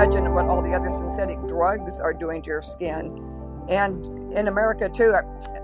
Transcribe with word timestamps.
imagine 0.00 0.32
what 0.32 0.46
all 0.46 0.62
the 0.62 0.72
other 0.72 0.88
synthetic 0.88 1.38
drugs 1.46 2.00
are 2.00 2.14
doing 2.14 2.40
to 2.40 2.48
your 2.48 2.62
skin. 2.62 3.22
And 3.68 4.06
in 4.32 4.48
America 4.48 4.88
too, 4.88 5.12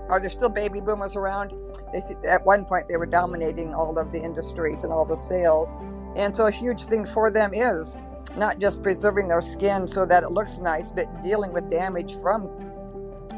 are 0.09 0.19
there 0.19 0.29
still 0.29 0.49
baby 0.49 0.79
boomers 0.79 1.15
around? 1.15 1.53
They 1.91 2.01
at 2.27 2.45
one 2.45 2.63
point 2.63 2.87
they 2.87 2.97
were 2.97 3.07
dominating 3.07 3.73
all 3.73 3.97
of 3.97 4.11
the 4.11 4.21
industries 4.21 4.83
and 4.83 4.93
all 4.93 5.05
the 5.05 5.15
sales, 5.15 5.75
and 6.15 6.35
so 6.35 6.45
a 6.45 6.51
huge 6.51 6.83
thing 6.83 7.03
for 7.03 7.31
them 7.31 7.51
is 7.51 7.97
not 8.37 8.59
just 8.59 8.83
preserving 8.83 9.27
their 9.27 9.41
skin 9.41 9.87
so 9.87 10.05
that 10.05 10.21
it 10.21 10.29
looks 10.29 10.59
nice, 10.59 10.91
but 10.91 11.07
dealing 11.23 11.51
with 11.51 11.71
damage 11.71 12.13
from 12.21 12.47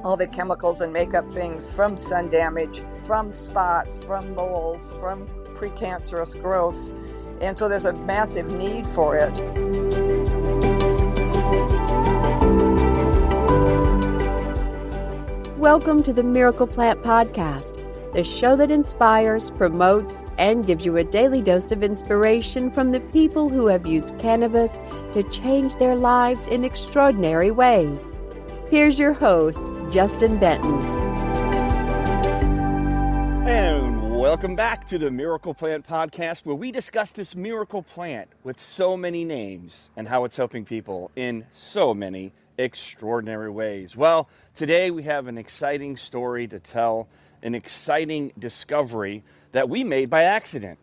all 0.04 0.18
the 0.18 0.28
chemicals 0.28 0.82
and 0.82 0.92
makeup 0.92 1.26
things, 1.30 1.72
from 1.72 1.96
sun 1.96 2.30
damage, 2.30 2.84
from 3.06 3.34
spots, 3.34 4.00
from 4.00 4.36
moles, 4.36 4.92
from 5.00 5.26
precancerous 5.56 6.40
growths, 6.42 6.92
and 7.40 7.58
so 7.58 7.70
there's 7.70 7.86
a 7.86 7.94
massive 7.94 8.52
need 8.52 8.86
for 8.86 9.16
it. 9.16 10.69
Welcome 15.60 16.04
to 16.04 16.14
the 16.14 16.24
Miracle 16.24 16.68
Plant 16.68 17.02
Podcast, 17.02 18.14
the 18.14 18.24
show 18.24 18.56
that 18.56 18.72
inspires, 18.72 19.50
promotes, 19.50 20.24
and 20.38 20.66
gives 20.66 20.86
you 20.86 20.96
a 20.96 21.04
daily 21.04 21.42
dose 21.42 21.74
of 21.74 21.84
inspiration 21.84 22.72
from 22.72 22.94
the 22.94 23.02
people 23.02 23.50
who 23.50 23.68
have 23.68 23.86
used 23.86 24.18
cannabis 24.20 24.80
to 25.12 25.22
change 25.24 25.76
their 25.76 25.98
lives 25.98 26.48
in 26.48 26.64
extraordinary 26.64 27.52
ways. 27.52 28.14
Here's 28.70 28.98
your 28.98 29.12
host, 29.12 29.70
Justin 29.90 30.40
Benton. 30.40 30.80
And 33.46 34.18
welcome 34.18 34.56
back 34.56 34.88
to 34.88 34.98
the 34.98 35.12
Miracle 35.12 35.54
Plant 35.54 35.86
Podcast, 35.86 36.46
where 36.46 36.56
we 36.56 36.72
discuss 36.72 37.12
this 37.12 37.36
miracle 37.36 37.84
plant 37.84 38.30
with 38.46 38.62
so 38.62 38.96
many 38.96 39.26
names 39.26 39.90
and 39.98 40.08
how 40.08 40.24
it's 40.24 40.38
helping 40.38 40.64
people 40.64 41.12
in 41.18 41.46
so 41.52 41.94
many 41.94 42.32
extraordinary 42.60 43.50
ways. 43.50 43.96
Well, 43.96 44.30
today 44.54 44.92
we 44.92 45.04
have 45.04 45.28
an 45.28 45.38
exciting 45.38 45.96
story 45.96 46.46
to 46.48 46.60
tell, 46.60 47.08
an 47.42 47.56
exciting 47.56 48.34
discovery 48.38 49.24
that 49.54 49.70
we 49.70 49.86
made 49.86 50.10
by 50.10 50.24
accident. 50.24 50.78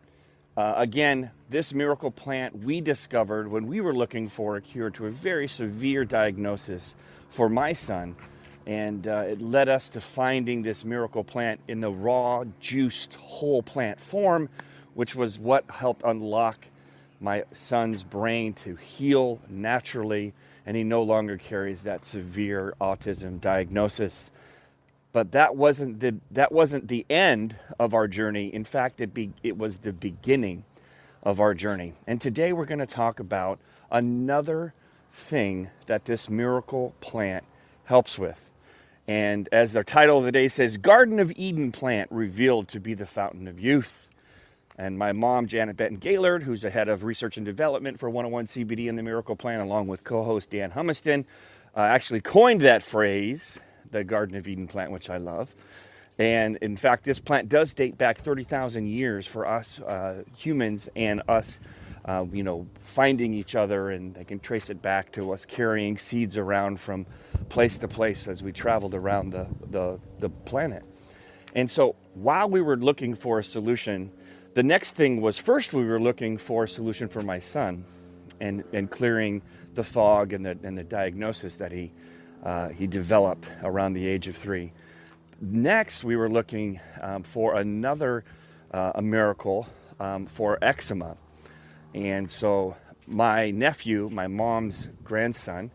Uh, 0.57 0.73
again, 0.75 1.29
this 1.51 1.75
miracle 1.75 2.09
plant 2.09 2.57
we 2.63 2.81
discovered 2.81 3.47
when 3.47 3.67
we 3.67 3.79
were 3.79 3.93
looking 3.93 4.27
for 4.27 4.55
a 4.55 4.61
cure 4.61 4.89
to 4.89 5.05
a 5.05 5.11
very 5.11 5.47
severe 5.47 6.03
diagnosis 6.03 6.95
for 7.29 7.47
my 7.47 7.73
son. 7.73 8.15
And 8.65 9.07
uh, 9.07 9.25
it 9.29 9.41
led 9.41 9.69
us 9.69 9.89
to 9.89 10.01
finding 10.01 10.63
this 10.63 10.83
miracle 10.83 11.23
plant 11.23 11.59
in 11.67 11.79
the 11.79 11.91
raw, 11.91 12.43
juiced, 12.59 13.13
whole 13.15 13.61
plant 13.61 14.01
form, 14.01 14.49
which 14.95 15.15
was 15.15 15.37
what 15.37 15.69
helped 15.69 16.01
unlock 16.03 16.57
my 17.21 17.43
son's 17.51 18.03
brain 18.03 18.53
to 18.53 18.75
heal 18.75 19.39
naturally 19.47 20.33
and 20.67 20.75
he 20.75 20.83
no 20.83 21.01
longer 21.01 21.37
carries 21.37 21.83
that 21.83 22.05
severe 22.05 22.75
autism 22.81 23.39
diagnosis. 23.39 24.29
But 25.13 25.31
that 25.31 25.55
wasn't 25.55 26.01
the 26.01 26.15
that 26.31 26.51
wasn't 26.51 26.89
the 26.89 27.05
end 27.09 27.55
of 27.79 27.93
our 27.93 28.07
journey. 28.07 28.53
In 28.53 28.65
fact, 28.65 28.99
it 28.99 29.13
be, 29.13 29.31
it 29.41 29.57
was 29.57 29.77
the 29.77 29.93
beginning 29.93 30.65
of 31.23 31.39
our 31.39 31.53
journey. 31.53 31.93
And 32.05 32.19
today 32.19 32.51
we're 32.51 32.65
going 32.65 32.79
to 32.79 32.85
talk 32.85 33.21
about 33.21 33.59
another 33.89 34.73
thing 35.13 35.69
that 35.85 36.03
this 36.03 36.29
miracle 36.29 36.93
plant 36.99 37.45
helps 37.85 38.19
with. 38.19 38.51
And 39.07 39.47
as 39.53 39.71
the 39.71 39.85
title 39.85 40.17
of 40.17 40.25
the 40.25 40.33
day 40.33 40.49
says, 40.49 40.75
Garden 40.75 41.19
of 41.19 41.31
Eden 41.37 41.71
plant 41.71 42.11
revealed 42.11 42.67
to 42.69 42.81
be 42.81 42.93
the 42.93 43.05
fountain 43.05 43.47
of 43.47 43.57
youth 43.57 44.06
and 44.77 44.97
my 44.97 45.11
mom, 45.11 45.47
Janet 45.47 45.75
Benton 45.75 45.97
Gaylord, 45.97 46.43
who's 46.43 46.61
the 46.61 46.69
head 46.69 46.87
of 46.87 47.03
research 47.03 47.37
and 47.37 47.45
development 47.45 47.99
for 47.99 48.09
101 48.09 48.45
CBD 48.45 48.89
and 48.89 48.97
the 48.97 49.03
Miracle 49.03 49.35
Plant, 49.35 49.63
along 49.63 49.87
with 49.87 50.03
co 50.03 50.23
host 50.23 50.51
Dan 50.51 50.71
Humiston, 50.71 51.25
uh, 51.75 51.79
actually 51.79 52.21
coined 52.21 52.61
that 52.61 52.83
phrase, 52.83 53.59
the 53.91 54.03
Garden 54.03 54.37
of 54.37 54.47
Eden 54.47 54.67
plant, 54.67 54.91
which 54.91 55.09
I 55.09 55.17
love. 55.17 55.53
And 56.19 56.57
in 56.57 56.77
fact, 56.77 57.03
this 57.03 57.19
plant 57.19 57.49
does 57.49 57.73
date 57.73 57.97
back 57.97 58.17
30,000 58.17 58.87
years 58.87 59.27
for 59.27 59.47
us 59.47 59.79
uh, 59.79 60.23
humans 60.35 60.89
and 60.95 61.21
us, 61.27 61.59
uh, 62.05 62.25
you 62.31 62.43
know, 62.43 62.67
finding 62.81 63.33
each 63.33 63.55
other, 63.55 63.89
and 63.89 64.15
they 64.15 64.23
can 64.23 64.39
trace 64.39 64.69
it 64.69 64.81
back 64.81 65.11
to 65.13 65.31
us 65.31 65.45
carrying 65.45 65.97
seeds 65.97 66.37
around 66.37 66.79
from 66.79 67.05
place 67.49 67.77
to 67.79 67.87
place 67.87 68.27
as 68.27 68.41
we 68.41 68.51
traveled 68.51 68.95
around 68.95 69.31
the, 69.31 69.47
the, 69.69 69.99
the 70.19 70.29
planet. 70.29 70.83
And 71.53 71.69
so 71.69 71.95
while 72.13 72.49
we 72.49 72.61
were 72.61 72.77
looking 72.77 73.15
for 73.15 73.39
a 73.39 73.43
solution, 73.43 74.11
the 74.57 74.63
next 74.63 74.93
thing 74.93 75.21
was 75.21 75.37
first 75.37 75.71
we 75.71 75.85
were 75.85 75.99
looking 75.99 76.35
for 76.35 76.63
a 76.63 76.67
solution 76.67 77.07
for 77.07 77.21
my 77.21 77.37
son 77.37 77.85
and, 78.39 78.63
and 78.73 78.89
clearing 78.89 79.39
the 79.75 79.83
fog 79.83 80.33
and 80.33 80.43
the, 80.43 80.57
and 80.63 80.75
the 80.75 80.83
diagnosis 80.83 81.57
that 81.57 81.71
he, 81.71 81.91
uh, 82.43 82.69
he 82.69 82.87
developed 82.87 83.47
around 83.61 83.93
the 83.93 84.07
age 84.07 84.27
of 84.27 84.35
three. 84.35 84.73
Next, 85.39 86.03
we 86.03 86.15
were 86.15 86.27
looking 86.27 86.79
um, 87.01 87.21
for 87.21 87.53
another 87.53 88.23
uh, 88.71 88.93
a 88.95 89.01
miracle 89.03 89.67
um, 89.99 90.25
for 90.25 90.57
eczema. 90.63 91.17
And 91.93 92.29
so 92.29 92.75
my 93.05 93.51
nephew, 93.51 94.09
my 94.11 94.25
mom's 94.25 94.87
grandson, 95.03 95.69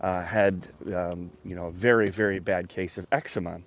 uh, 0.00 0.24
had 0.24 0.66
um, 0.92 1.30
you 1.44 1.54
know 1.54 1.66
a 1.66 1.70
very 1.70 2.10
very 2.10 2.40
bad 2.40 2.68
case 2.68 2.98
of 2.98 3.06
eczema, 3.12 3.60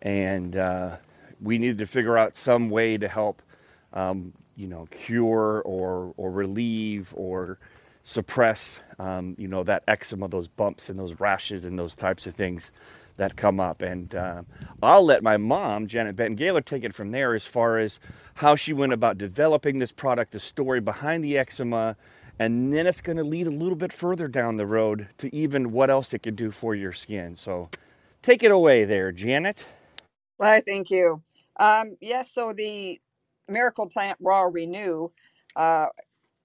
and 0.00 0.56
uh, 0.56 0.96
we 1.42 1.58
needed 1.58 1.78
to 1.78 1.86
figure 1.86 2.16
out 2.16 2.34
some 2.34 2.70
way 2.70 2.96
to 2.96 3.06
help 3.06 3.42
um, 3.94 4.32
you 4.56 4.68
know, 4.68 4.86
cure 4.90 5.62
or 5.64 6.14
or 6.16 6.30
relieve 6.30 7.12
or 7.16 7.58
suppress, 8.04 8.80
um, 8.98 9.36
you 9.38 9.48
know, 9.48 9.64
that 9.64 9.84
eczema, 9.88 10.28
those 10.28 10.48
bumps 10.48 10.90
and 10.90 10.98
those 10.98 11.20
rashes 11.20 11.64
and 11.64 11.78
those 11.78 11.96
types 11.96 12.26
of 12.26 12.34
things 12.34 12.72
that 13.18 13.36
come 13.36 13.60
up. 13.60 13.82
And 13.82 14.14
uh, 14.14 14.42
I'll 14.82 15.04
let 15.04 15.22
my 15.22 15.36
mom, 15.36 15.86
Janet 15.88 16.16
Benton 16.16 16.36
Gaylor, 16.36 16.62
take 16.62 16.84
it 16.84 16.94
from 16.94 17.12
there 17.12 17.34
as 17.34 17.46
far 17.46 17.78
as 17.78 18.00
how 18.34 18.56
she 18.56 18.72
went 18.72 18.92
about 18.92 19.18
developing 19.18 19.78
this 19.78 19.92
product, 19.92 20.32
the 20.32 20.40
story 20.40 20.80
behind 20.80 21.24
the 21.24 21.38
eczema, 21.38 21.96
and 22.38 22.72
then 22.72 22.86
it's 22.86 23.02
going 23.02 23.18
to 23.18 23.24
lead 23.24 23.46
a 23.46 23.52
little 23.52 23.76
bit 23.76 23.92
further 23.92 24.28
down 24.28 24.56
the 24.56 24.66
road 24.66 25.08
to 25.18 25.34
even 25.36 25.72
what 25.72 25.90
else 25.90 26.14
it 26.14 26.20
could 26.20 26.36
do 26.36 26.50
for 26.50 26.74
your 26.74 26.92
skin. 26.92 27.36
So 27.36 27.70
take 28.22 28.42
it 28.42 28.50
away 28.52 28.84
there, 28.84 29.12
Janet. 29.12 29.66
Well, 30.38 30.62
thank 30.66 30.90
you. 30.90 31.22
Um, 31.58 31.96
yes, 32.00 32.32
so 32.32 32.52
the 32.56 33.00
Miracle 33.50 33.88
Plant 33.88 34.18
Raw 34.20 34.42
Renew 34.42 35.10
uh, 35.56 35.86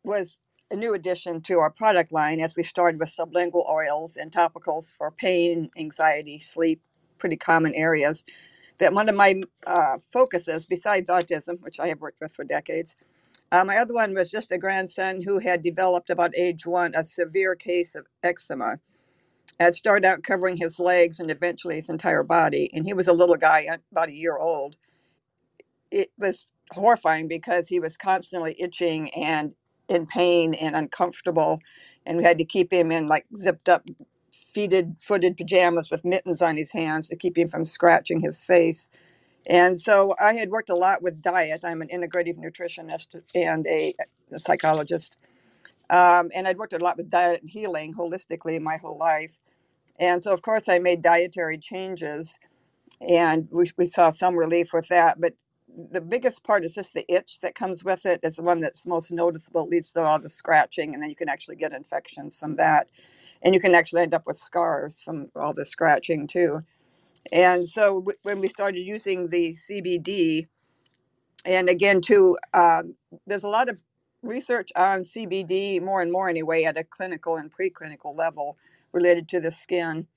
was 0.04 0.40
a 0.72 0.76
new 0.76 0.94
addition 0.96 1.42
to 1.42 1.60
our 1.60 1.70
product 1.70 2.12
line 2.12 2.40
as 2.40 2.56
we 2.56 2.64
started 2.64 3.00
with 3.00 3.16
sublingual 3.16 3.70
oils 3.70 4.18
and 4.18 4.32
topicals 4.32 4.92
for 4.92 5.12
pain, 5.12 5.70
anxiety, 5.78 6.40
sleep, 6.40 6.82
pretty 7.20 7.38
common 7.38 7.74
areas. 7.76 8.24
But 8.78 8.94
one 8.94 9.10
of 9.10 9.16
my 9.16 9.42
uh, 9.68 9.98
focuses, 10.12 10.66
besides 10.66 11.10
autism, 11.10 11.62
which 11.62 11.80
I 11.80 11.88
have 11.88 12.02
worked 12.02 12.22
with 12.22 12.36
for 12.36 12.44
decades, 12.44 12.96
uh, 13.52 13.64
my 13.64 13.78
other 13.78 13.94
one 13.94 14.14
was 14.14 14.32
just 14.32 14.52
a 14.52 14.58
grandson 14.58 15.22
who 15.22 15.40
had 15.40 15.62
developed 15.64 16.10
about 16.10 16.36
age 16.38 16.66
one 16.66 16.94
a 16.96 17.04
severe 17.04 17.56
case 17.56 17.96
of 17.96 18.08
eczema. 18.24 18.80
It 19.60 19.76
started 19.76 20.06
out 20.06 20.24
covering 20.24 20.58
his 20.58 20.80
legs 20.80 21.20
and 21.20 21.32
eventually 21.32 21.76
his 21.76 21.90
entire 21.90 22.24
body. 22.24 22.70
And 22.74 22.86
he 22.86 22.94
was 22.94 23.08
a 23.08 23.14
little 23.14 23.38
guy, 23.38 23.68
about 23.92 24.10
a 24.10 24.16
year 24.16 24.38
old. 24.38 24.76
It 25.92 26.12
was 26.18 26.48
horrifying 26.74 27.28
because 27.28 27.68
he 27.70 27.80
was 27.80 27.98
constantly 27.98 28.56
itching 28.60 29.14
and 29.16 29.54
in 29.90 30.06
pain 30.08 30.54
and 30.56 30.76
uncomfortable 30.76 31.60
and 32.06 32.18
we 32.18 32.24
had 32.24 32.38
to 32.40 32.46
keep 32.46 32.74
him 32.74 32.92
in 32.92 33.08
like 33.08 33.26
zipped 33.38 33.70
up 33.70 33.84
feeted 34.54 34.96
footed 35.00 35.38
pajamas 35.38 35.92
with 35.92 36.06
mittens 36.06 36.42
on 36.42 36.58
his 36.58 36.72
hands 36.74 37.10
to 37.10 37.16
keep 37.18 37.38
him 37.38 37.48
from 37.48 37.66
scratching 37.66 38.22
his 38.22 38.44
face. 38.44 38.90
And 39.48 39.80
so 39.80 40.16
i 40.22 40.34
had 40.34 40.50
worked 40.52 40.70
a 40.72 40.76
lot 40.76 41.02
with 41.04 41.22
diet. 41.22 41.62
I'm 41.64 41.82
an 41.82 41.90
integrative 41.90 42.38
nutritionist 42.38 43.22
and 43.36 43.68
a, 43.68 43.96
a 44.34 44.40
psychologist. 44.40 45.18
Um, 45.90 46.32
and 46.36 46.48
i'd 46.48 46.58
worked 46.60 46.74
a 46.74 46.80
lot 46.80 46.98
with 46.98 47.10
diet 47.12 47.42
and 47.42 47.52
healing 47.52 47.94
holistically 47.96 48.62
my 48.62 48.78
whole 48.78 48.98
life. 49.00 49.38
And 50.00 50.24
so 50.24 50.34
of 50.34 50.42
course 50.44 50.70
i 50.70 50.80
made 50.80 51.02
dietary 51.04 51.58
changes 51.60 52.40
and 53.02 53.48
we, 53.52 53.72
we 53.78 53.86
saw 53.88 54.10
some 54.12 54.36
relief 54.38 54.74
with 54.74 54.88
that 54.90 55.22
but 55.22 55.34
the 55.92 56.02
biggest 56.02 56.44
part 56.44 56.66
is 56.66 56.76
just 56.76 56.94
the 56.94 57.06
itch 57.14 57.42
that 57.42 57.56
comes 57.56 57.84
with 57.84 58.06
it 58.06 58.22
is 58.24 58.38
the 58.38 58.44
one 58.44 58.62
that's 58.62 58.88
most 58.88 59.12
noticeable. 59.12 59.68
Leads 59.68 59.92
to 59.94 60.04
all 60.04 60.20
the 60.20 60.30
scratching 60.30 60.94
and 60.94 61.04
then 61.04 61.10
you 61.12 61.18
can 61.18 61.30
actually 61.30 61.58
get 61.58 61.74
infections 61.74 62.40
from 62.40 62.58
that. 62.58 62.90
And 63.44 63.56
you 63.56 63.62
can 63.62 63.76
actually 63.76 64.04
end 64.04 64.14
up 64.16 64.28
with 64.28 64.38
scars 64.38 65.02
from 65.02 65.30
all 65.36 65.54
the 65.54 65.66
scratching 65.66 66.28
too. 66.28 66.64
And 67.34 67.68
so 67.68 68.02
w- 68.02 68.18
when 68.24 68.42
we 68.42 68.50
started 68.50 68.82
using 68.82 69.30
the 69.30 69.54
cbd 69.54 70.48
and 71.46 71.70
again 71.70 72.02
too 72.02 72.38
um, 72.54 72.96
there's 73.28 73.46
a 73.46 73.50
lot 73.50 73.70
of 73.70 73.84
research 74.24 74.72
on 74.78 75.02
cbd 75.02 75.82
more 75.82 76.02
and 76.02 76.12
more 76.12 76.30
anyway 76.30 76.64
at 76.66 76.78
a 76.78 76.86
clinical 76.86 77.38
and 77.38 77.52
preclinical 77.54 78.18
level 78.18 78.58
related 78.94 79.30
to 79.30 79.42
the 79.42 79.52
skin 79.52 80.08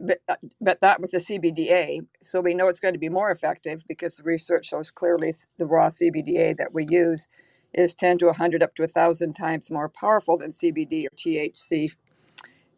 but, 0.00 0.20
uh, 0.28 0.36
but 0.60 0.80
that 0.82 1.00
with 1.00 1.12
the 1.12 1.18
CBDA. 1.18 2.06
So 2.22 2.40
we 2.40 2.54
know 2.54 2.68
it's 2.68 2.80
going 2.80 2.94
to 2.94 3.00
be 3.00 3.10
more 3.10 3.30
effective 3.30 3.84
because 3.88 4.16
the 4.16 4.24
research 4.24 4.66
shows 4.66 4.90
clearly 4.90 5.34
the 5.58 5.66
raw 5.66 5.88
CBDA 5.90 6.56
that 6.58 6.74
we 6.74 6.86
use 6.88 7.28
is 7.74 7.94
10 7.94 8.18
to 8.18 8.26
100 8.26 8.62
up 8.62 8.74
to 8.76 8.82
1,000 8.82 9.34
times 9.34 9.70
more 9.70 9.88
powerful 9.90 10.38
than 10.38 10.52
CBD 10.52 11.06
or 11.06 11.10
THC 11.16 11.90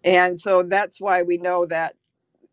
And 0.05 0.38
so 0.38 0.62
that's 0.62 1.00
why 1.00 1.23
we 1.23 1.37
know 1.38 1.67
that 1.67 1.94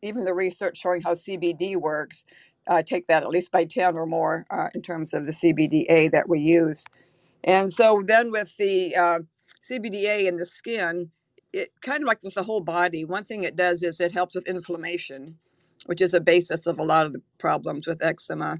even 0.01 0.25
the 0.25 0.33
research 0.33 0.77
showing 0.79 1.01
how 1.01 1.13
CBD 1.13 1.77
works, 1.77 2.25
uh, 2.67 2.83
take 2.83 3.07
that 3.07 3.23
at 3.23 3.29
least 3.29 3.51
by 3.51 3.65
10 3.65 3.95
or 3.95 4.05
more 4.07 4.45
uh, 4.51 4.69
in 4.75 4.81
terms 4.81 5.13
of 5.13 5.25
the 5.25 5.33
CBDA 5.33 6.11
that 6.11 6.29
we 6.29 6.39
use. 6.39 6.85
And 7.43 7.73
so 7.73 8.01
then 8.05 8.31
with 8.31 8.57
the 8.57 8.95
uh, 8.95 9.19
CBDA 9.69 10.25
in 10.27 10.37
the 10.37 10.45
skin, 10.47 11.11
it 11.53 11.71
kind 11.81 12.03
of 12.03 12.07
like 12.07 12.23
with 12.23 12.35
the 12.35 12.43
whole 12.43 12.61
body, 12.61 13.05
one 13.05 13.25
thing 13.25 13.43
it 13.43 13.55
does 13.55 13.83
is 13.83 13.99
it 14.01 14.13
helps 14.13 14.35
with 14.35 14.47
inflammation, 14.47 15.37
which 15.87 16.01
is 16.01 16.13
a 16.13 16.21
basis 16.21 16.67
of 16.67 16.79
a 16.79 16.83
lot 16.83 17.05
of 17.05 17.13
the 17.13 17.21
problems 17.39 17.87
with 17.87 18.03
eczema. 18.03 18.59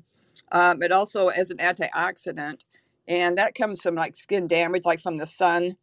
Um, 0.52 0.84
it 0.84 0.92
also 0.94 1.30
is 1.30 1.52
an 1.52 1.58
antioxidant, 1.58 2.62
and 3.08 3.38
that 3.38 3.56
comes 3.56 3.82
from 3.82 3.96
like 3.96 4.16
skin 4.18 4.48
damage, 4.48 4.86
like 4.86 5.02
from 5.02 5.18
the 5.18 5.28
sun, 5.28 5.78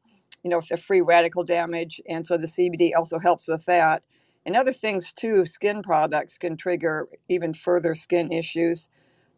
you 0.44 0.50
know, 0.50 0.62
the 0.70 0.76
free 0.78 1.02
radical 1.02 1.44
damage. 1.44 2.00
And 2.08 2.26
so 2.26 2.38
the 2.38 2.46
CBD 2.48 2.92
also 2.96 3.18
helps 3.18 3.48
with 3.48 3.64
that. 3.66 4.02
And 4.46 4.56
other 4.56 4.72
things 4.72 5.12
too, 5.12 5.46
skin 5.46 5.82
products 5.82 6.38
can 6.38 6.56
trigger 6.56 7.08
even 7.28 7.54
further 7.54 7.94
skin 7.94 8.32
issues. 8.32 8.88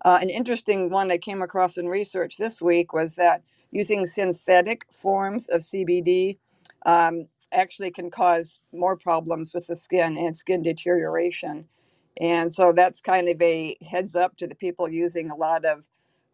Uh, 0.04 0.18
an 0.22 0.30
interesting 0.30 0.90
one 0.90 1.10
I 1.12 1.18
came 1.18 1.42
across 1.42 1.78
in 1.78 1.88
research 1.88 2.36
this 2.38 2.62
week 2.62 2.92
was 2.92 3.16
that 3.16 3.42
using 3.72 4.06
synthetic 4.06 4.86
forms 4.92 5.48
of 5.48 5.60
CBD 5.62 6.38
um, 6.86 7.28
actually 7.52 7.92
can 7.92 8.10
cause 8.10 8.60
more 8.72 8.96
problems 8.96 9.54
with 9.54 9.68
the 9.68 9.76
skin 9.76 10.18
and 10.18 10.36
skin 10.36 10.62
deterioration. 10.62 11.66
And 12.20 12.52
so 12.54 12.72
that's 12.72 13.00
kind 13.00 13.28
of 13.28 13.40
a 13.42 13.76
heads 13.88 14.16
up 14.16 14.36
to 14.38 14.48
the 14.48 14.56
people 14.56 14.88
using 14.90 15.30
a 15.30 15.36
lot 15.36 15.64
of 15.64 15.86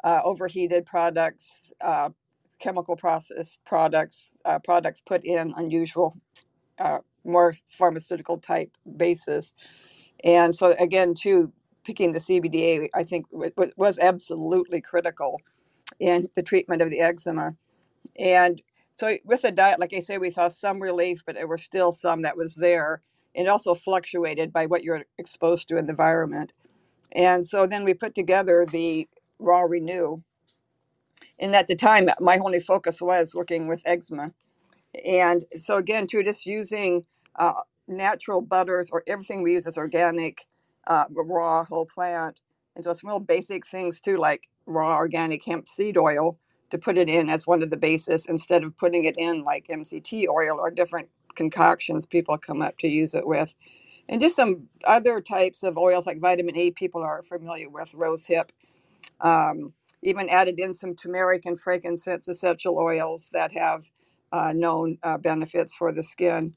uh, 0.04 0.22
overheated 0.24 0.86
products, 0.86 1.72
uh, 1.82 2.10
chemical 2.60 2.96
processed 2.96 3.60
products, 3.66 4.32
uh, 4.46 4.58
products 4.60 5.02
put 5.02 5.24
in 5.24 5.54
unusual, 5.56 6.16
uh, 6.78 6.98
more 7.24 7.54
pharmaceutical 7.68 8.38
type 8.38 8.72
basis. 8.96 9.54
And 10.24 10.54
so, 10.56 10.74
again, 10.80 11.14
too, 11.14 11.52
picking 11.84 12.12
the 12.12 12.20
CBDA, 12.20 12.88
I 12.94 13.04
think 13.04 13.26
wa- 13.30 13.50
wa- 13.56 13.68
was 13.76 13.98
absolutely 13.98 14.80
critical 14.80 15.40
in 16.00 16.28
the 16.36 16.42
treatment 16.42 16.82
of 16.82 16.90
the 16.90 17.00
eczema. 17.00 17.54
And 18.18 18.62
so, 18.98 19.16
with 19.24 19.42
the 19.42 19.52
diet, 19.52 19.80
like 19.80 19.94
I 19.94 20.00
say, 20.00 20.18
we 20.18 20.30
saw 20.30 20.48
some 20.48 20.80
relief, 20.82 21.22
but 21.24 21.36
there 21.36 21.46
were 21.46 21.58
still 21.58 21.92
some 21.92 22.22
that 22.22 22.36
was 22.36 22.56
there. 22.56 23.02
It 23.34 23.48
also 23.48 23.76
fluctuated 23.76 24.52
by 24.52 24.66
what 24.66 24.84
you're 24.84 25.04
exposed 25.18 25.68
to 25.68 25.78
in 25.78 25.86
the 25.86 25.92
environment. 25.92 26.54
And 27.12 27.46
so 27.46 27.66
then 27.66 27.84
we 27.84 27.94
put 27.94 28.14
together 28.14 28.66
the 28.66 29.08
Raw 29.38 29.62
Renew. 29.62 30.22
And 31.38 31.54
at 31.56 31.68
the 31.68 31.76
time, 31.76 32.08
my 32.20 32.38
only 32.38 32.60
focus 32.60 33.00
was 33.02 33.34
working 33.34 33.68
with 33.68 33.82
eczema. 33.86 34.32
And 35.06 35.44
so 35.56 35.78
again, 35.78 36.06
too, 36.06 36.24
just 36.24 36.46
using 36.46 37.04
uh, 37.38 37.62
natural 37.88 38.40
butters 38.42 38.90
or 38.90 39.04
everything 39.06 39.42
we 39.42 39.54
use 39.54 39.66
is 39.66 39.78
organic, 39.78 40.46
uh, 40.88 41.04
raw, 41.10 41.64
whole 41.64 41.86
plant. 41.86 42.40
And 42.76 42.84
so 42.84 42.92
some 42.94 43.10
real 43.10 43.20
basic 43.20 43.66
things 43.66 44.00
too, 44.00 44.16
like 44.18 44.48
raw 44.66 44.96
organic 44.96 45.44
hemp 45.44 45.68
seed 45.68 45.98
oil 45.98 46.38
to 46.70 46.78
put 46.78 46.98
it 46.98 47.08
in 47.08 47.30
as 47.30 47.46
one 47.46 47.62
of 47.62 47.70
the 47.70 47.76
bases 47.76 48.26
instead 48.26 48.64
of 48.64 48.76
putting 48.78 49.04
it 49.04 49.16
in 49.18 49.44
like 49.44 49.68
MCT 49.68 50.26
oil 50.28 50.58
or 50.60 50.70
different 50.70 51.08
concoctions 51.36 52.06
people 52.06 52.38
come 52.38 52.62
up 52.62 52.78
to 52.78 52.88
use 52.88 53.14
it 53.14 53.26
with. 53.26 53.54
And 54.08 54.20
just 54.20 54.36
some 54.36 54.68
other 54.84 55.20
types 55.20 55.62
of 55.64 55.78
oils 55.78 56.06
like 56.06 56.20
vitamin 56.20 56.56
E, 56.56 56.70
people 56.72 57.02
are 57.02 57.22
familiar 57.22 57.70
with 57.70 57.94
rose 57.94 58.26
hip 58.26 58.46
um, 59.22 59.74
even 60.02 60.30
added 60.30 60.60
in 60.60 60.74
some 60.74 60.96
turmeric 60.96 61.46
and 61.46 61.60
frankincense 61.60 62.28
essential 62.28 62.78
oils 62.78 63.30
that 63.34 63.52
have 63.54 63.90
uh, 64.32 64.52
known 64.54 64.98
uh, 65.04 65.18
benefits 65.18 65.74
for 65.74 65.92
the 65.92 66.04
skin. 66.04 66.54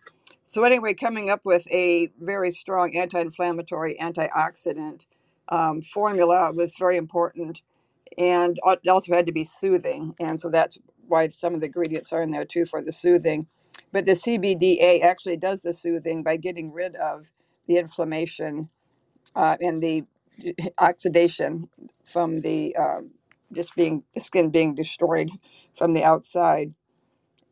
So, 0.48 0.66
anyway, 0.66 0.96
coming 0.96 1.31
up 1.31 1.42
with 1.46 1.68
a 1.72 2.10
very 2.19 2.52
strong 2.52 2.98
anti 2.98 3.22
inflammatory, 3.22 3.98
antioxidant 4.02 5.07
um, 5.50 5.81
formula 5.81 6.54
was 6.54 6.75
very 6.78 6.98
important. 6.98 7.64
And 8.18 8.60
it 8.66 8.90
also 8.90 9.16
had 9.16 9.28
to 9.28 9.34
be 9.34 9.44
soothing. 9.46 10.16
And 10.19 10.42
so 10.42 10.50
that's 10.50 10.78
why 11.08 11.30
some 11.30 11.56
of 11.56 11.62
the 11.62 11.68
ingredients 11.68 12.13
are 12.13 12.24
in 12.24 12.31
there 12.31 12.46
too 12.46 12.66
for 12.66 12.81
the 12.84 12.92
soothing. 12.92 13.48
But 13.92 14.06
the 14.06 14.13
CBDA 14.13 15.04
actually 15.04 15.38
does 15.38 15.62
the 15.62 15.74
soothing 15.74 16.24
by 16.24 16.38
getting 16.38 16.72
rid 16.74 16.96
of 16.98 17.31
the 17.68 17.78
inflammation 17.78 18.69
uh, 19.36 19.58
and 19.62 19.84
the 19.84 20.04
oxidation 20.80 21.69
from 22.06 22.40
the 22.42 22.75
um, 22.78 23.12
just 23.54 23.75
being 23.75 24.04
the 24.16 24.22
skin 24.22 24.52
being 24.52 24.75
destroyed 24.75 25.30
from 25.75 25.94
the 25.94 26.04
outside. 26.04 26.74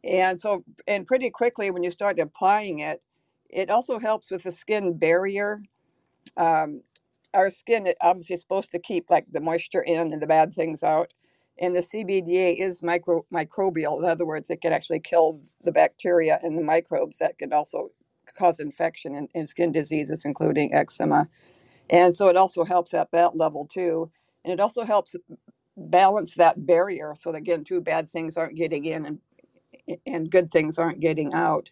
And 0.04 0.42
so, 0.42 0.66
and 0.88 1.08
pretty 1.08 1.32
quickly 1.32 1.72
when 1.72 1.84
you 1.84 1.92
start 1.92 2.20
applying 2.20 2.80
it, 2.80 3.02
it 3.50 3.70
also 3.72 4.00
helps 4.00 4.32
with 4.32 4.44
the 4.44 4.52
skin 4.54 4.98
barrier. 4.98 5.62
Um, 6.38 6.84
our 7.36 7.52
skin 7.52 7.88
obviously 8.02 8.36
is 8.36 8.42
supposed 8.42 8.72
to 8.74 8.80
keep 8.80 9.10
like 9.12 9.26
the 9.32 9.42
moisture 9.42 9.82
in 9.84 10.14
and 10.14 10.22
the 10.22 10.28
bad 10.28 10.56
things 10.56 10.84
out. 10.84 11.14
And 11.62 11.76
the 11.76 11.82
CBDA 11.82 12.58
is 12.60 12.84
micro 12.84 13.26
microbial. 13.34 14.00
In 14.04 14.10
other 14.10 14.26
words, 14.28 14.50
it 14.52 14.62
can 14.62 14.74
actually 14.74 15.02
kill 15.02 15.42
the 15.64 15.74
bacteria 15.74 16.40
and 16.44 16.58
the 16.58 16.64
microbes 16.64 17.20
that 17.20 17.40
can 17.40 17.54
also 17.54 17.92
cause 18.38 18.60
infection 18.62 19.16
and, 19.16 19.30
and 19.36 19.50
skin 19.50 19.72
diseases, 19.72 20.26
including 20.26 20.74
eczema. 20.74 21.30
And 21.90 22.16
so 22.16 22.30
it 22.30 22.38
also 22.38 22.66
helps 22.66 22.94
at 22.94 23.12
that 23.14 23.38
level 23.38 23.68
too. 23.68 24.12
And 24.46 24.54
it 24.54 24.62
also 24.62 24.86
helps 24.86 25.16
balance 25.78 26.36
that 26.36 26.66
barrier 26.68 27.14
so 27.18 27.32
that 27.32 27.40
again, 27.40 27.64
two 27.64 27.82
bad 27.82 28.10
things 28.10 28.38
aren't 28.38 28.58
getting 28.58 28.86
in 28.86 29.06
and 29.08 29.20
and 30.06 30.32
good 30.32 30.52
things 30.52 30.80
aren't 30.80 31.02
getting 31.02 31.34
out. 31.34 31.72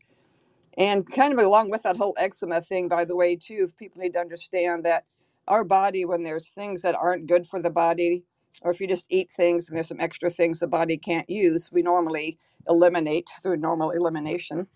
And 0.78 1.12
kind 1.12 1.34
of 1.34 1.40
along 1.46 1.72
with 1.72 1.84
that 1.84 1.98
whole 1.98 2.16
eczema 2.18 2.62
thing, 2.62 2.88
by 2.88 3.06
the 3.06 3.16
way, 3.16 3.36
too, 3.36 3.68
if 3.70 3.78
people 3.78 4.02
need 4.02 4.14
to 4.14 4.20
understand 4.20 4.86
that 4.86 5.06
our 5.48 5.64
body, 5.64 6.06
when 6.06 6.24
there's 6.24 6.50
things 6.50 6.82
that 6.84 6.96
aren't 6.96 7.28
good 7.28 7.46
for 7.48 7.62
the 7.62 7.70
body, 7.70 8.26
or 8.62 8.72
if 8.72 8.82
you 8.82 8.88
just 8.88 9.06
eat 9.10 9.32
things 9.32 9.70
and 9.70 9.76
there's 9.78 9.88
some 9.88 10.02
extra 10.02 10.30
things 10.30 10.60
the 10.60 10.68
body 10.68 10.98
can't 10.98 11.30
use, 11.30 11.72
we 11.72 11.82
normally 11.82 12.38
eliminate 12.68 13.30
through 13.42 13.58
normal 13.58 13.92
elimination. 13.92 14.68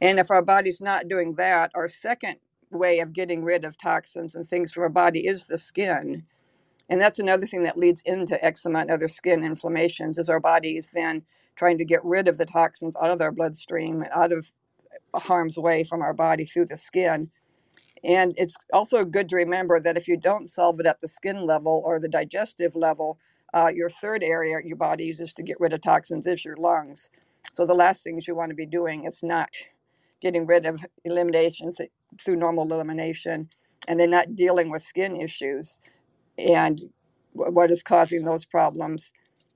And 0.00 0.18
if 0.18 0.30
our 0.30 0.42
body's 0.42 0.80
not 0.80 1.08
doing 1.08 1.34
that, 1.36 1.70
our 1.74 1.88
second 1.88 2.36
way 2.70 3.00
of 3.00 3.12
getting 3.12 3.44
rid 3.44 3.64
of 3.64 3.78
toxins 3.78 4.34
and 4.34 4.46
things 4.48 4.72
from 4.72 4.84
our 4.84 4.88
body 4.88 5.26
is 5.26 5.44
the 5.44 5.58
skin. 5.58 6.24
And 6.88 7.00
that's 7.00 7.18
another 7.18 7.46
thing 7.46 7.64
that 7.64 7.78
leads 7.78 8.02
into 8.02 8.42
eczema 8.44 8.80
and 8.80 8.90
other 8.90 9.08
skin 9.08 9.44
inflammations 9.44 10.18
is 10.18 10.28
our 10.28 10.40
bodies 10.40 10.90
then 10.94 11.22
trying 11.56 11.78
to 11.78 11.84
get 11.84 12.04
rid 12.04 12.28
of 12.28 12.38
the 12.38 12.46
toxins 12.46 12.96
out 13.02 13.10
of 13.10 13.20
our 13.20 13.32
bloodstream, 13.32 14.04
out 14.12 14.32
of 14.32 14.52
harm's 15.14 15.56
way 15.56 15.84
from 15.84 16.02
our 16.02 16.14
body 16.14 16.44
through 16.44 16.66
the 16.66 16.76
skin. 16.76 17.30
And 18.04 18.34
it's 18.36 18.56
also 18.72 19.04
good 19.04 19.28
to 19.30 19.36
remember 19.36 19.80
that 19.80 19.96
if 19.96 20.08
you 20.08 20.16
don't 20.16 20.48
solve 20.48 20.80
it 20.80 20.86
at 20.86 21.00
the 21.00 21.08
skin 21.08 21.46
level 21.46 21.82
or 21.84 22.00
the 22.00 22.08
digestive 22.08 22.76
level, 22.76 23.18
uh, 23.54 23.68
your 23.74 23.90
third 23.90 24.22
area 24.24 24.58
your 24.64 24.76
body 24.76 25.04
uses 25.04 25.34
to 25.34 25.42
get 25.42 25.60
rid 25.60 25.72
of 25.72 25.82
toxins 25.82 26.26
is 26.26 26.44
your 26.44 26.56
lungs. 26.56 27.10
So 27.54 27.66
the 27.66 27.74
last 27.74 28.04
things 28.04 28.28
you 28.28 28.36
want 28.36 28.50
to 28.50 28.56
be 28.56 28.66
doing 28.66 29.04
is 29.06 29.22
not 29.22 29.50
getting 30.22 30.46
rid 30.46 30.66
of 30.66 30.84
elimination 31.04 31.72
th- 31.74 31.90
through 32.24 32.36
normal 32.36 32.64
elimination 32.72 33.50
and 33.88 34.00
then 34.00 34.10
not 34.10 34.36
dealing 34.36 34.70
with 34.70 34.82
skin 34.82 35.20
issues 35.20 35.80
and 36.38 36.82
wh- 37.34 37.52
what 37.52 37.70
is 37.70 37.82
causing 37.82 38.24
those 38.24 38.44
problems 38.44 39.12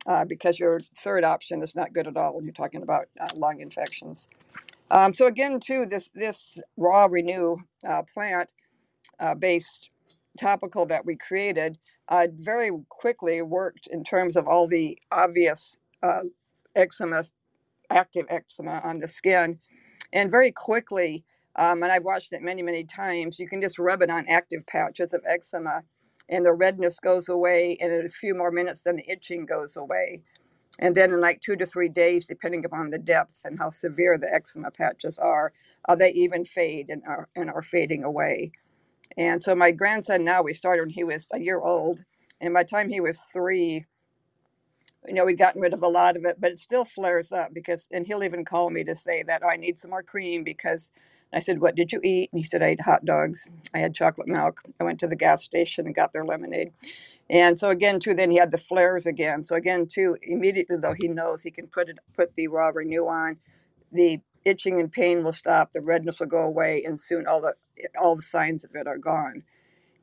uh, 0.06 0.24
because 0.24 0.60
your 0.60 0.80
third 0.98 1.24
option 1.24 1.62
is 1.62 1.76
not 1.76 1.92
good 1.94 2.06
at 2.08 2.16
all 2.16 2.36
when 2.36 2.44
you're 2.44 2.54
talking 2.54 2.82
about 2.82 3.06
uh, 3.20 3.28
lung 3.36 3.60
infections. 3.60 4.28
Um, 4.92 5.14
so 5.14 5.28
again, 5.28 5.60
too, 5.60 5.86
this 5.86 6.10
this 6.14 6.60
raw 6.78 7.06
renew 7.06 7.58
uh, 7.88 8.04
plant 8.14 8.52
uh, 9.20 9.34
based 9.34 9.90
topical 10.38 10.86
that 10.86 11.04
we 11.06 11.16
created 11.16 11.78
uh, 12.08 12.26
very 12.38 12.70
quickly 12.88 13.42
worked 13.42 13.88
in 13.88 14.04
terms 14.04 14.36
of 14.36 14.46
all 14.46 14.68
the 14.68 14.98
obvious 15.12 15.76
uh, 16.02 16.20
eczema, 16.76 17.24
active 17.90 18.26
eczema 18.30 18.80
on 18.84 19.00
the 19.00 19.08
skin, 19.08 19.58
and 20.12 20.30
very 20.30 20.52
quickly. 20.52 21.24
Um, 21.56 21.82
and 21.82 21.92
I've 21.92 22.04
watched 22.04 22.32
it 22.32 22.42
many, 22.42 22.62
many 22.62 22.84
times. 22.84 23.38
You 23.38 23.48
can 23.48 23.62
just 23.62 23.78
rub 23.78 24.02
it 24.02 24.10
on 24.10 24.26
active 24.28 24.66
patches 24.66 25.14
of 25.14 25.22
eczema, 25.28 25.82
and 26.28 26.46
the 26.46 26.54
redness 26.54 27.00
goes 27.00 27.28
away, 27.28 27.78
and 27.80 27.92
in 27.92 28.06
a 28.06 28.10
few 28.10 28.34
more 28.34 28.50
minutes, 28.52 28.82
then 28.82 28.96
the 28.96 29.10
itching 29.10 29.46
goes 29.46 29.76
away 29.76 30.22
and 30.78 30.96
then 30.96 31.12
in 31.12 31.20
like 31.20 31.40
two 31.40 31.56
to 31.56 31.66
three 31.66 31.88
days, 31.88 32.26
depending 32.26 32.64
upon 32.64 32.90
the 32.90 32.98
depth 32.98 33.42
and 33.44 33.58
how 33.58 33.70
severe 33.70 34.18
the 34.18 34.32
eczema 34.32 34.70
patches 34.70 35.18
are, 35.18 35.52
uh, 35.88 35.96
they 35.96 36.12
even 36.12 36.44
fade 36.44 36.90
and 36.90 37.02
are, 37.06 37.28
and 37.36 37.50
are 37.50 37.62
fading 37.62 38.04
away. 38.04 38.52
And 39.18 39.42
so 39.42 39.54
my 39.54 39.72
grandson 39.72 40.24
now, 40.24 40.42
we 40.42 40.54
started 40.54 40.82
when 40.82 40.90
he 40.90 41.04
was 41.04 41.26
a 41.32 41.40
year 41.40 41.60
old. 41.60 42.04
And 42.40 42.54
by 42.54 42.64
the 42.64 42.70
time 42.70 42.90
he 42.90 43.00
was 43.00 43.20
three, 43.32 43.86
you 45.06 45.14
know, 45.14 45.24
we'd 45.26 45.38
gotten 45.38 45.62
rid 45.62 45.74
of 45.74 45.82
a 45.82 45.88
lot 45.88 46.16
of 46.16 46.24
it, 46.24 46.40
but 46.40 46.52
it 46.52 46.60
still 46.60 46.84
flares 46.84 47.32
up 47.32 47.54
because, 47.54 47.88
and 47.92 48.06
he'll 48.06 48.24
even 48.24 48.44
call 48.44 48.70
me 48.70 48.84
to 48.84 48.94
say 48.94 49.24
that, 49.24 49.42
oh, 49.44 49.48
I 49.48 49.56
need 49.56 49.78
some 49.78 49.90
more 49.90 50.02
cream 50.02 50.44
because 50.44 50.92
I 51.32 51.40
said, 51.40 51.60
What 51.60 51.76
did 51.76 51.92
you 51.92 52.00
eat? 52.04 52.30
And 52.32 52.40
he 52.40 52.46
said, 52.46 52.62
I 52.62 52.68
ate 52.68 52.82
hot 52.82 53.04
dogs. 53.04 53.52
I 53.74 53.80
had 53.80 53.94
chocolate 53.94 54.28
milk. 54.28 54.62
I 54.80 54.84
went 54.84 55.00
to 55.00 55.08
the 55.08 55.16
gas 55.16 55.44
station 55.44 55.86
and 55.86 55.94
got 55.94 56.12
their 56.12 56.24
lemonade. 56.24 56.72
And 57.32 57.58
so 57.58 57.70
again, 57.70 58.00
too, 58.00 58.14
then 58.14 58.30
he 58.32 58.38
had 58.38 58.52
the 58.52 58.58
flares 58.58 59.06
again. 59.06 59.44
So 59.44 59.56
again, 59.56 59.88
too, 59.88 60.18
immediately 60.22 60.78
though 60.78 60.94
he 60.94 61.08
knows 61.08 61.42
he 61.42 61.52
can 61.52 61.68
put 61.68 61.90
it 61.90 61.98
put 62.16 62.36
the 62.36 62.48
raw 62.48 62.70
renew 62.74 63.06
on, 63.08 63.38
the 63.92 64.20
itching 64.44 64.80
and 64.80 64.92
pain 64.92 65.24
will 65.24 65.32
stop, 65.32 65.72
the 65.72 65.82
redness 65.82 66.20
will 66.20 66.28
go 66.28 66.38
away, 66.44 66.84
and 66.84 67.00
soon 67.00 67.26
all 67.28 67.42
the 67.42 67.54
all 68.00 68.16
the 68.16 68.22
signs 68.22 68.64
of 68.64 68.72
it 68.76 68.88
are 68.88 68.98
gone. 68.98 69.34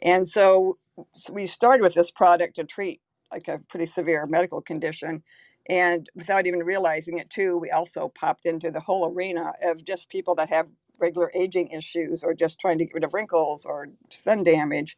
And 0.01 0.29
so, 0.29 0.77
so 1.13 1.33
we 1.33 1.45
started 1.47 1.81
with 1.83 1.95
this 1.95 2.11
product 2.11 2.55
to 2.57 2.63
treat 2.63 3.01
like 3.31 3.47
a 3.47 3.59
pretty 3.69 3.85
severe 3.85 4.25
medical 4.27 4.61
condition. 4.61 5.23
And 5.69 6.09
without 6.15 6.47
even 6.47 6.61
realizing 6.61 7.17
it, 7.17 7.29
too, 7.29 7.57
we 7.57 7.71
also 7.71 8.09
popped 8.19 8.45
into 8.45 8.71
the 8.71 8.79
whole 8.79 9.11
arena 9.13 9.53
of 9.63 9.83
just 9.83 10.09
people 10.09 10.35
that 10.35 10.49
have 10.49 10.71
regular 11.01 11.31
aging 11.35 11.69
issues 11.69 12.23
or 12.23 12.33
just 12.33 12.59
trying 12.59 12.77
to 12.79 12.85
get 12.85 12.93
rid 12.93 13.03
of 13.03 13.13
wrinkles 13.13 13.65
or 13.65 13.89
sun 14.09 14.43
damage. 14.43 14.97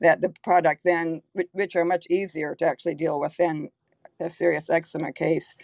That 0.00 0.20
the 0.20 0.32
product 0.42 0.82
then, 0.84 1.22
which 1.52 1.76
are 1.76 1.84
much 1.84 2.06
easier 2.08 2.54
to 2.56 2.66
actually 2.66 2.94
deal 2.94 3.20
with 3.20 3.36
than 3.36 3.70
a 4.18 4.30
serious 4.30 4.70
eczema 4.70 5.12
case. 5.12 5.54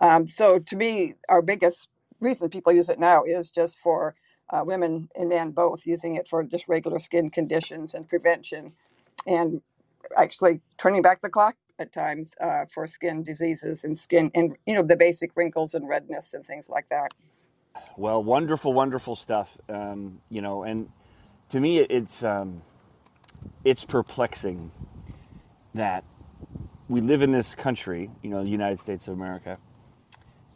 Um, 0.00 0.26
so 0.26 0.58
to 0.58 0.76
me, 0.76 1.14
our 1.28 1.42
biggest 1.42 1.88
reason 2.20 2.50
people 2.50 2.72
use 2.72 2.88
it 2.88 2.98
now 2.98 3.24
is 3.24 3.50
just 3.50 3.78
for 3.78 4.14
uh, 4.50 4.62
women 4.64 5.08
and 5.16 5.28
men 5.28 5.50
both 5.50 5.86
using 5.86 6.16
it 6.16 6.26
for 6.26 6.42
just 6.42 6.68
regular 6.68 6.98
skin 6.98 7.30
conditions 7.30 7.94
and 7.94 8.08
prevention, 8.08 8.72
and 9.26 9.60
actually 10.16 10.60
turning 10.78 11.02
back 11.02 11.20
the 11.20 11.28
clock 11.28 11.56
at 11.78 11.92
times 11.92 12.34
uh, 12.40 12.64
for 12.72 12.86
skin 12.86 13.22
diseases 13.22 13.84
and 13.84 13.96
skin 13.96 14.30
and 14.34 14.56
you 14.66 14.74
know 14.74 14.82
the 14.82 14.96
basic 14.96 15.30
wrinkles 15.36 15.74
and 15.74 15.88
redness 15.88 16.34
and 16.34 16.46
things 16.46 16.68
like 16.68 16.88
that. 16.88 17.12
Well, 17.96 18.22
wonderful, 18.22 18.72
wonderful 18.72 19.16
stuff. 19.16 19.56
Um, 19.68 20.20
you 20.30 20.42
know, 20.42 20.64
and 20.64 20.88
to 21.50 21.60
me, 21.60 21.78
it's 21.78 22.22
um, 22.22 22.62
it's 23.64 23.84
perplexing 23.84 24.70
that 25.74 26.04
we 26.88 27.00
live 27.00 27.22
in 27.22 27.30
this 27.30 27.54
country, 27.54 28.10
you 28.22 28.30
know, 28.30 28.42
the 28.42 28.50
United 28.50 28.80
States 28.80 29.06
of 29.06 29.14
America, 29.14 29.58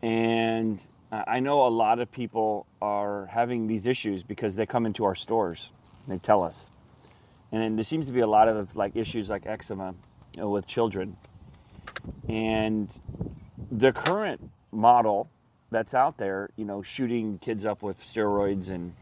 and 0.02 0.82
I 1.12 1.38
know 1.40 1.66
a 1.66 1.68
lot 1.68 2.00
of 2.00 2.10
people 2.10 2.66
are 2.82 3.26
having 3.26 3.68
these 3.68 3.86
issues 3.86 4.24
because 4.24 4.56
they 4.56 4.66
come 4.66 4.84
into 4.84 5.04
our 5.04 5.14
stores. 5.14 5.70
They 6.08 6.18
tell 6.18 6.42
us, 6.42 6.66
and 7.52 7.78
there 7.78 7.84
seems 7.84 8.06
to 8.06 8.12
be 8.12 8.20
a 8.20 8.26
lot 8.26 8.48
of 8.48 8.74
like 8.74 8.96
issues 8.96 9.30
like 9.30 9.46
eczema 9.46 9.94
you 10.34 10.42
know, 10.42 10.48
with 10.48 10.66
children. 10.66 11.16
And 12.28 12.92
the 13.70 13.92
current 13.92 14.50
model 14.72 15.30
that's 15.70 15.94
out 15.94 16.18
there, 16.18 16.50
you 16.56 16.64
know, 16.64 16.82
shooting 16.82 17.38
kids 17.38 17.64
up 17.64 17.82
with 17.82 18.00
steroids 18.00 18.70
and 18.70 18.94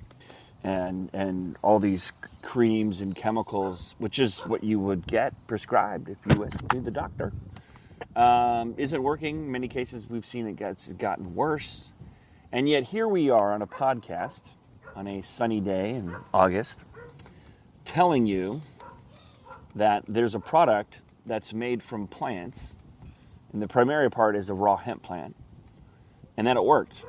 and 0.64 1.10
and 1.12 1.56
all 1.62 1.78
these 1.78 2.12
creams 2.42 3.00
and 3.00 3.14
chemicals, 3.14 3.94
which 3.98 4.18
is 4.18 4.40
what 4.40 4.62
you 4.62 4.78
would 4.78 5.06
get 5.06 5.34
prescribed 5.46 6.08
if 6.08 6.18
you 6.28 6.40
went 6.40 6.70
to 6.70 6.80
the 6.80 6.90
doctor, 6.90 7.32
um, 8.16 8.74
isn't 8.76 9.02
working. 9.02 9.36
In 9.36 9.52
many 9.52 9.68
cases, 9.68 10.08
we've 10.08 10.26
seen 10.26 10.46
it 10.46 10.56
gets 10.56 10.88
gotten 10.88 11.34
worse. 11.34 11.92
And 12.52 12.68
yet, 12.68 12.84
here 12.84 13.08
we 13.08 13.30
are 13.30 13.52
on 13.52 13.62
a 13.62 13.66
podcast 13.66 14.42
on 14.94 15.06
a 15.08 15.22
sunny 15.22 15.60
day 15.60 15.90
in 15.94 16.14
August 16.34 16.88
telling 17.84 18.26
you 18.26 18.60
that 19.74 20.04
there's 20.06 20.34
a 20.34 20.40
product 20.40 21.00
that's 21.26 21.52
made 21.52 21.82
from 21.82 22.06
plants, 22.06 22.76
and 23.52 23.62
the 23.62 23.68
primary 23.68 24.10
part 24.10 24.36
is 24.36 24.50
a 24.50 24.54
raw 24.54 24.76
hemp 24.76 25.02
plant, 25.02 25.34
and 26.36 26.46
that 26.46 26.56
it 26.56 26.64
worked. 26.64 27.04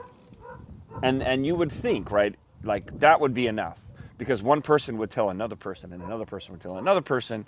And, 1.01 1.23
and 1.23 1.45
you 1.45 1.55
would 1.55 1.71
think, 1.71 2.11
right, 2.11 2.35
like 2.63 2.99
that 2.99 3.21
would 3.21 3.33
be 3.33 3.47
enough 3.47 3.79
because 4.17 4.41
one 4.41 4.61
person 4.61 4.97
would 4.97 5.11
tell 5.11 5.29
another 5.29 5.55
person, 5.55 5.93
and 5.93 6.01
another 6.01 6.25
person 6.25 6.53
would 6.53 6.61
tell 6.61 6.77
another 6.77 7.01
person, 7.01 7.45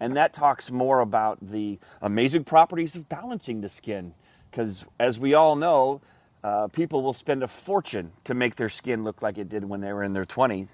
And 0.00 0.16
that 0.16 0.32
talks 0.32 0.70
more 0.70 1.00
about 1.00 1.38
the 1.40 1.78
amazing 2.02 2.44
properties 2.44 2.94
of 2.94 3.08
balancing 3.08 3.60
the 3.60 3.68
skin. 3.68 4.14
Because 4.50 4.84
as 5.00 5.18
we 5.18 5.34
all 5.34 5.56
know, 5.56 6.00
uh, 6.44 6.68
people 6.68 7.02
will 7.02 7.12
spend 7.12 7.42
a 7.42 7.48
fortune 7.48 8.12
to 8.24 8.34
make 8.34 8.56
their 8.56 8.68
skin 8.68 9.04
look 9.04 9.22
like 9.22 9.38
it 9.38 9.48
did 9.48 9.64
when 9.64 9.80
they 9.80 9.92
were 9.92 10.04
in 10.04 10.12
their 10.12 10.24
20s 10.24 10.68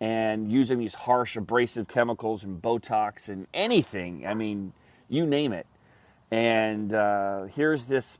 and 0.00 0.50
using 0.50 0.78
these 0.78 0.94
harsh 0.94 1.36
abrasive 1.36 1.88
chemicals 1.88 2.44
and 2.44 2.60
Botox 2.60 3.28
and 3.28 3.46
anything. 3.54 4.26
I 4.26 4.34
mean, 4.34 4.72
you 5.08 5.26
name 5.26 5.52
it. 5.52 5.66
And 6.30 6.92
uh, 6.92 7.44
here's 7.44 7.86
this 7.86 8.18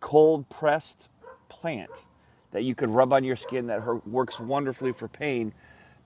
cold 0.00 0.48
pressed 0.48 1.08
plant 1.48 1.90
that 2.52 2.62
you 2.62 2.74
could 2.74 2.90
rub 2.90 3.12
on 3.12 3.24
your 3.24 3.36
skin 3.36 3.66
that 3.66 4.06
works 4.06 4.38
wonderfully 4.38 4.92
for 4.92 5.08
pain, 5.08 5.52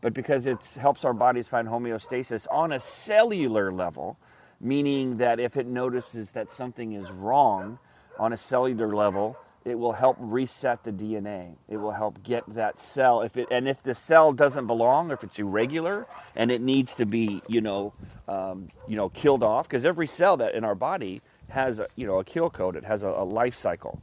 but 0.00 0.14
because 0.14 0.46
it 0.46 0.64
helps 0.78 1.04
our 1.04 1.12
bodies 1.12 1.48
find 1.48 1.68
homeostasis 1.68 2.46
on 2.50 2.72
a 2.72 2.80
cellular 2.80 3.72
level, 3.72 4.16
meaning 4.60 5.18
that 5.18 5.40
if 5.40 5.56
it 5.56 5.66
notices 5.66 6.32
that 6.32 6.52
something 6.52 6.92
is 6.92 7.10
wrong 7.10 7.78
on 8.18 8.32
a 8.32 8.36
cellular 8.36 8.94
level, 8.94 9.36
it 9.64 9.78
will 9.78 9.92
help 9.92 10.16
reset 10.18 10.82
the 10.84 10.92
DNA. 10.92 11.54
It 11.68 11.76
will 11.76 11.92
help 11.92 12.22
get 12.22 12.44
that 12.54 12.80
cell. 12.80 13.22
If 13.22 13.36
it 13.36 13.48
and 13.50 13.68
if 13.68 13.82
the 13.82 13.94
cell 13.94 14.32
doesn't 14.32 14.66
belong, 14.66 15.10
or 15.10 15.14
if 15.14 15.24
it's 15.24 15.38
irregular 15.38 16.06
and 16.34 16.50
it 16.50 16.60
needs 16.60 16.94
to 16.96 17.06
be, 17.06 17.42
you 17.48 17.60
know, 17.60 17.92
um, 18.28 18.68
you 18.86 18.96
know, 18.96 19.08
killed 19.08 19.42
off, 19.42 19.68
because 19.68 19.84
every 19.84 20.06
cell 20.06 20.38
that 20.38 20.54
in 20.54 20.64
our 20.64 20.74
body 20.74 21.20
has, 21.48 21.80
a, 21.80 21.88
you 21.96 22.06
know, 22.06 22.18
a 22.18 22.24
kill 22.24 22.50
code. 22.50 22.76
It 22.76 22.84
has 22.84 23.02
a, 23.02 23.08
a 23.08 23.24
life 23.24 23.56
cycle, 23.56 24.00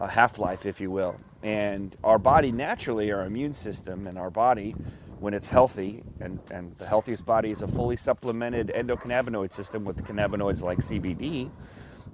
a 0.00 0.08
half 0.08 0.38
life, 0.38 0.66
if 0.66 0.80
you 0.80 0.90
will. 0.90 1.16
And 1.42 1.94
our 2.02 2.18
body 2.18 2.52
naturally, 2.52 3.12
our 3.12 3.24
immune 3.24 3.52
system, 3.52 4.06
and 4.06 4.18
our 4.18 4.30
body, 4.30 4.74
when 5.20 5.34
it's 5.34 5.48
healthy, 5.48 6.02
and 6.20 6.38
and 6.50 6.76
the 6.78 6.86
healthiest 6.86 7.26
body 7.26 7.50
is 7.50 7.62
a 7.62 7.68
fully 7.68 7.96
supplemented 7.96 8.72
endocannabinoid 8.74 9.52
system 9.52 9.84
with 9.84 10.04
cannabinoids 10.04 10.62
like 10.62 10.78
CBD 10.78 11.50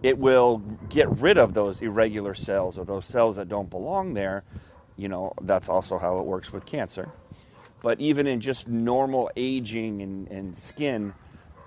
it 0.03 0.19
will 0.19 0.59
get 0.89 1.09
rid 1.21 1.39
of 1.39 1.55
those 1.55 1.81
irregular 1.81 2.35
cells 2.35 2.79
or 2.79 2.85
those 2.85 3.07
cells 3.07 3.37
that 3.37 3.49
don't 3.49 3.71
belong 3.71 4.15
there. 4.15 4.43
You 4.97 5.09
know, 5.09 5.33
that's 5.43 5.69
also 5.69 5.99
how 5.99 6.19
it 6.19 6.25
works 6.25 6.53
with 6.53 6.67
cancer. 6.67 7.11
But 7.83 8.01
even 8.01 8.27
in 8.27 8.41
just 8.41 8.69
normal 8.69 9.31
aging 9.37 10.03
and, 10.03 10.29
and 10.29 10.57
skin, 10.57 11.15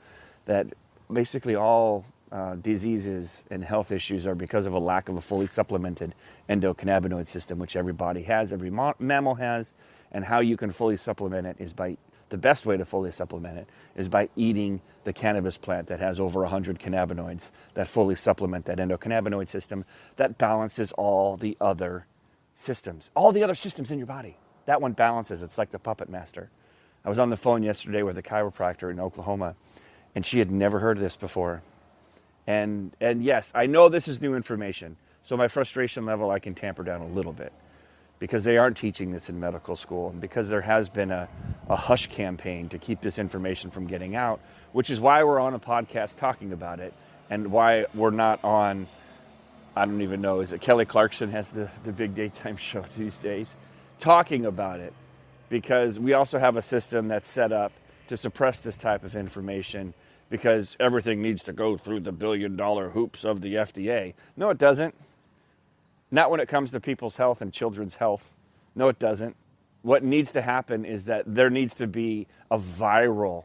that 0.46 0.66
basically 1.12 1.54
all 1.54 2.04
uh, 2.32 2.56
diseases 2.56 3.44
and 3.50 3.64
health 3.64 3.92
issues 3.92 4.26
are 4.26 4.34
because 4.34 4.66
of 4.66 4.74
a 4.74 4.78
lack 4.78 5.08
of 5.08 5.16
a 5.16 5.20
fully 5.20 5.46
supplemented 5.46 6.14
endocannabinoid 6.48 7.28
system, 7.28 7.58
which 7.58 7.76
every 7.76 7.92
body 7.92 8.22
has, 8.22 8.52
every 8.52 8.70
mammal 8.70 9.34
has, 9.36 9.72
And 10.12 10.24
how 10.24 10.40
you 10.40 10.56
can 10.56 10.72
fully 10.72 10.96
supplement 10.96 11.46
it 11.46 11.56
is 11.58 11.72
by 11.72 11.96
the 12.30 12.38
best 12.38 12.66
way 12.66 12.76
to 12.76 12.84
fully 12.84 13.10
supplement 13.10 13.58
it 13.58 13.68
is 13.96 14.08
by 14.08 14.28
eating 14.36 14.80
the 15.04 15.12
cannabis 15.12 15.56
plant 15.56 15.86
that 15.88 16.00
has 16.00 16.20
over 16.20 16.40
100 16.40 16.78
cannabinoids 16.78 17.50
that 17.74 17.88
fully 17.88 18.14
supplement 18.14 18.66
that 18.66 18.78
endocannabinoid 18.78 19.48
system 19.48 19.84
that 20.16 20.38
balances 20.38 20.92
all 20.92 21.36
the 21.36 21.56
other 21.60 22.06
systems, 22.54 23.10
all 23.14 23.32
the 23.32 23.42
other 23.42 23.54
systems 23.54 23.90
in 23.90 23.98
your 23.98 24.06
body. 24.06 24.36
That 24.66 24.82
one 24.82 24.92
balances. 24.92 25.42
It's 25.42 25.56
like 25.56 25.70
the 25.70 25.78
puppet 25.78 26.10
master. 26.10 26.50
I 27.04 27.08
was 27.08 27.18
on 27.18 27.30
the 27.30 27.36
phone 27.36 27.62
yesterday 27.62 28.02
with 28.02 28.18
a 28.18 28.22
chiropractor 28.22 28.90
in 28.90 29.00
Oklahoma, 29.00 29.54
and 30.14 30.26
she 30.26 30.38
had 30.38 30.50
never 30.50 30.78
heard 30.78 30.98
of 30.98 31.02
this 31.02 31.16
before. 31.16 31.62
And, 32.46 32.94
and 33.00 33.22
yes, 33.22 33.50
I 33.54 33.66
know 33.66 33.88
this 33.88 34.08
is 34.08 34.20
new 34.20 34.34
information, 34.34 34.96
so 35.22 35.36
my 35.36 35.48
frustration 35.48 36.04
level 36.04 36.30
I 36.30 36.38
can 36.38 36.54
tamper 36.54 36.82
down 36.82 37.00
a 37.00 37.06
little 37.06 37.32
bit 37.32 37.52
because 38.18 38.44
they 38.44 38.56
aren't 38.58 38.76
teaching 38.76 39.12
this 39.12 39.28
in 39.28 39.38
medical 39.38 39.76
school 39.76 40.10
and 40.10 40.20
because 40.20 40.48
there 40.48 40.60
has 40.60 40.88
been 40.88 41.10
a, 41.10 41.28
a 41.68 41.76
hush 41.76 42.08
campaign 42.08 42.68
to 42.68 42.78
keep 42.78 43.00
this 43.00 43.18
information 43.18 43.70
from 43.70 43.86
getting 43.86 44.16
out, 44.16 44.40
which 44.72 44.90
is 44.90 45.00
why 45.00 45.22
we're 45.24 45.40
on 45.40 45.54
a 45.54 45.58
podcast 45.58 46.16
talking 46.16 46.52
about 46.52 46.80
it 46.80 46.92
and 47.30 47.50
why 47.52 47.86
we're 47.94 48.10
not 48.10 48.42
on, 48.44 48.88
I 49.76 49.84
don't 49.84 50.02
even 50.02 50.20
know, 50.20 50.40
is 50.40 50.52
it 50.52 50.60
Kelly 50.60 50.84
Clarkson 50.84 51.30
has 51.30 51.50
the, 51.50 51.70
the 51.84 51.92
big 51.92 52.14
daytime 52.14 52.56
show 52.58 52.84
these 52.96 53.18
days, 53.18 53.54
talking 53.98 54.46
about 54.46 54.80
it 54.80 54.92
because 55.48 55.98
we 55.98 56.12
also 56.12 56.38
have 56.38 56.56
a 56.56 56.62
system 56.62 57.08
that's 57.08 57.28
set 57.28 57.52
up 57.52 57.72
to 58.08 58.16
suppress 58.16 58.60
this 58.60 58.78
type 58.78 59.04
of 59.04 59.16
information 59.16 59.94
because 60.30 60.76
everything 60.80 61.22
needs 61.22 61.44
to 61.44 61.52
go 61.52 61.76
through 61.76 62.00
the 62.00 62.12
billion 62.12 62.56
dollar 62.56 62.88
hoops 62.88 63.24
of 63.24 63.40
the 63.40 63.54
FDA. 63.54 64.14
No, 64.36 64.50
it 64.50 64.58
doesn't. 64.58 64.94
Not 66.10 66.30
when 66.30 66.40
it 66.40 66.48
comes 66.48 66.70
to 66.72 66.80
people's 66.80 67.16
health 67.16 67.42
and 67.42 67.52
children's 67.52 67.94
health. 67.94 68.36
No, 68.74 68.88
it 68.88 68.98
doesn't. 68.98 69.36
What 69.82 70.02
needs 70.02 70.32
to 70.32 70.42
happen 70.42 70.84
is 70.84 71.04
that 71.04 71.24
there 71.26 71.50
needs 71.50 71.74
to 71.76 71.86
be 71.86 72.26
a 72.50 72.58
viral, 72.58 73.44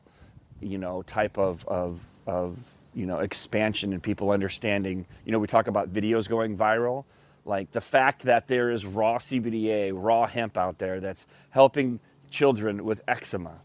you 0.61 0.77
know, 0.77 1.01
type 1.03 1.37
of, 1.37 1.67
of, 1.67 1.99
of 2.25 2.57
you 2.93 3.05
know, 3.05 3.19
expansion 3.19 3.93
and 3.93 4.01
people 4.01 4.31
understanding. 4.31 5.05
You 5.25 5.31
know, 5.31 5.39
we 5.39 5.47
talk 5.47 5.67
about 5.67 5.91
videos 5.91 6.27
going 6.27 6.57
viral. 6.57 7.05
Like 7.45 7.71
the 7.71 7.81
fact 7.81 8.23
that 8.23 8.47
there 8.47 8.71
is 8.71 8.85
raw 8.85 9.17
CBDA, 9.17 9.91
raw 9.93 10.25
hemp 10.25 10.57
out 10.57 10.77
there 10.77 10.99
that's 11.01 11.27
helping 11.49 11.99
children 12.29 12.85
with 12.85 13.03
eczema, 13.07 13.55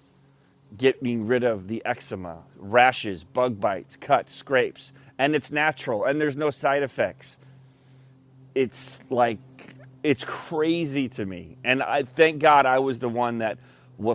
getting 0.76 1.26
rid 1.26 1.44
of 1.44 1.68
the 1.68 1.82
eczema, 1.86 2.38
rashes, 2.56 3.22
bug 3.22 3.60
bites, 3.60 3.96
cuts, 3.96 4.34
scrapes, 4.34 4.92
and 5.18 5.34
it's 5.34 5.50
natural 5.50 6.04
and 6.04 6.20
there's 6.20 6.36
no 6.36 6.50
side 6.50 6.82
effects 6.82 7.38
it's 8.58 8.98
like 9.08 9.38
it's 10.02 10.24
crazy 10.24 11.08
to 11.10 11.24
me. 11.24 11.58
And 11.64 11.82
I 11.82 12.02
thank 12.02 12.42
God 12.42 12.66
I 12.66 12.80
was 12.80 12.98
the 12.98 13.08
one 13.08 13.38
that 13.38 13.58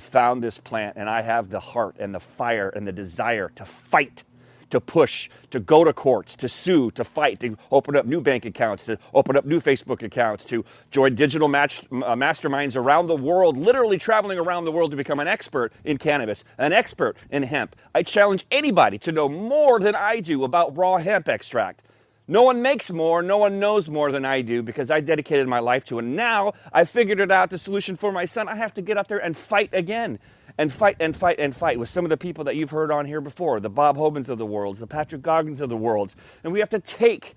found 0.01 0.43
this 0.43 0.59
plant, 0.59 0.97
and 0.97 1.09
I 1.09 1.21
have 1.21 1.49
the 1.49 1.61
heart 1.61 1.97
and 1.99 2.13
the 2.13 2.19
fire 2.19 2.69
and 2.69 2.87
the 2.87 2.91
desire 2.91 3.49
to 3.55 3.65
fight, 3.65 4.23
to 4.69 4.81
push, 4.81 5.29
to 5.51 5.61
go 5.61 5.85
to 5.85 5.93
courts, 5.93 6.35
to 6.37 6.49
sue, 6.49 6.91
to 6.91 7.05
fight, 7.05 7.39
to 7.41 7.57
open 7.71 7.95
up 7.95 8.05
new 8.05 8.21
bank 8.21 8.45
accounts, 8.45 8.85
to 8.85 8.99
open 9.13 9.37
up 9.37 9.45
new 9.45 9.61
Facebook 9.61 10.03
accounts, 10.03 10.45
to 10.45 10.65
join 10.91 11.15
digital 11.15 11.47
match, 11.47 11.83
uh, 11.91 12.15
masterminds 12.15 12.75
around 12.75 13.07
the 13.07 13.15
world, 13.15 13.57
literally 13.57 13.97
traveling 13.97 14.39
around 14.39 14.65
the 14.65 14.73
world 14.73 14.91
to 14.91 14.97
become 14.97 15.21
an 15.21 15.27
expert 15.27 15.73
in 15.85 15.97
cannabis, 15.97 16.43
an 16.57 16.73
expert 16.73 17.15
in 17.31 17.43
hemp. 17.43 17.75
I 17.95 18.03
challenge 18.03 18.45
anybody 18.51 18.97
to 18.99 19.13
know 19.13 19.29
more 19.29 19.79
than 19.79 19.95
I 19.95 20.19
do 20.21 20.43
about 20.43 20.77
raw 20.77 20.97
hemp 20.97 21.29
extract. 21.29 21.82
No 22.27 22.43
one 22.43 22.61
makes 22.61 22.89
more, 22.89 23.21
no 23.21 23.37
one 23.37 23.59
knows 23.59 23.89
more 23.89 24.11
than 24.11 24.23
I 24.23 24.41
do 24.41 24.63
because 24.63 24.89
I 24.89 25.01
dedicated 25.01 25.47
my 25.47 25.59
life 25.59 25.83
to 25.85 25.99
it. 25.99 26.05
And 26.05 26.15
now 26.15 26.53
I 26.71 26.85
figured 26.85 27.19
it 27.19 27.31
out 27.31 27.49
the 27.49 27.57
solution 27.57 27.97
for 27.97 28.13
my 28.13 28.25
son. 28.25 28.47
I 28.47 28.55
have 28.55 28.73
to 28.75 28.81
get 28.81 28.97
out 28.97 29.09
there 29.09 29.17
and 29.17 29.35
fight 29.35 29.69
again 29.73 30.19
and 30.57 30.71
fight 30.71 30.97
and 31.01 31.15
fight 31.15 31.39
and 31.39 31.53
fight 31.53 31.77
with 31.77 31.89
some 31.89 32.05
of 32.05 32.09
the 32.09 32.17
people 32.17 32.45
that 32.45 32.55
you've 32.55 32.69
heard 32.69 32.91
on 32.91 33.05
here 33.05 33.19
before 33.19 33.59
the 33.59 33.69
Bob 33.69 33.97
Hobens 33.97 34.29
of 34.29 34.37
the 34.37 34.45
world, 34.45 34.77
the 34.77 34.87
Patrick 34.87 35.21
Goggins 35.21 35.59
of 35.59 35.69
the 35.69 35.75
world. 35.75 36.15
And 36.45 36.53
we 36.53 36.59
have 36.59 36.69
to 36.69 36.79
take 36.79 37.35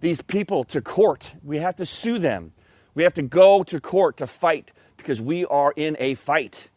these 0.00 0.22
people 0.22 0.62
to 0.64 0.80
court. 0.80 1.34
We 1.42 1.58
have 1.58 1.74
to 1.76 1.86
sue 1.86 2.20
them. 2.20 2.52
We 2.94 3.02
have 3.02 3.14
to 3.14 3.22
go 3.22 3.64
to 3.64 3.80
court 3.80 4.18
to 4.18 4.26
fight 4.28 4.72
because 4.96 5.20
we 5.20 5.46
are 5.46 5.72
in 5.74 5.96
a 5.98 6.14
fight. 6.14 6.68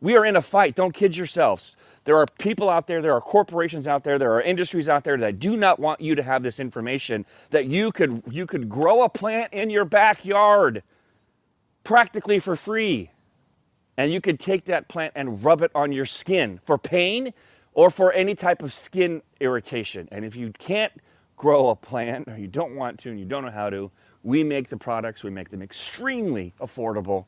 We 0.00 0.16
are 0.16 0.24
in 0.24 0.36
a 0.36 0.42
fight. 0.42 0.74
Don't 0.74 0.94
kid 0.94 1.14
yourselves. 1.14 1.76
There 2.04 2.16
are 2.16 2.26
people 2.38 2.70
out 2.70 2.86
there, 2.86 3.02
there 3.02 3.12
are 3.12 3.20
corporations 3.20 3.86
out 3.86 4.04
there, 4.04 4.18
there 4.18 4.32
are 4.32 4.40
industries 4.40 4.88
out 4.88 5.04
there 5.04 5.18
that 5.18 5.38
do 5.38 5.56
not 5.56 5.78
want 5.78 6.00
you 6.00 6.14
to 6.14 6.22
have 6.22 6.42
this 6.42 6.58
information 6.58 7.26
that 7.50 7.66
you 7.66 7.92
could 7.92 8.22
you 8.30 8.46
could 8.46 8.68
grow 8.68 9.02
a 9.02 9.08
plant 9.08 9.52
in 9.52 9.70
your 9.70 9.84
backyard 9.84 10.82
practically 11.84 12.38
for 12.38 12.56
free. 12.56 13.10
And 13.96 14.12
you 14.12 14.20
could 14.20 14.40
take 14.40 14.64
that 14.64 14.88
plant 14.88 15.12
and 15.14 15.42
rub 15.44 15.60
it 15.60 15.70
on 15.74 15.92
your 15.92 16.06
skin 16.06 16.58
for 16.64 16.78
pain 16.78 17.34
or 17.74 17.90
for 17.90 18.12
any 18.12 18.34
type 18.34 18.62
of 18.62 18.72
skin 18.72 19.22
irritation. 19.40 20.08
And 20.10 20.24
if 20.24 20.36
you 20.36 20.52
can't 20.58 20.92
grow 21.36 21.68
a 21.68 21.76
plant 21.76 22.28
or 22.28 22.36
you 22.38 22.46
don't 22.46 22.74
want 22.76 22.98
to 23.00 23.10
and 23.10 23.18
you 23.18 23.26
don't 23.26 23.44
know 23.44 23.50
how 23.50 23.68
to, 23.68 23.90
we 24.22 24.42
make 24.42 24.68
the 24.68 24.76
products, 24.76 25.22
we 25.22 25.30
make 25.30 25.50
them 25.50 25.62
extremely 25.62 26.54
affordable 26.60 27.26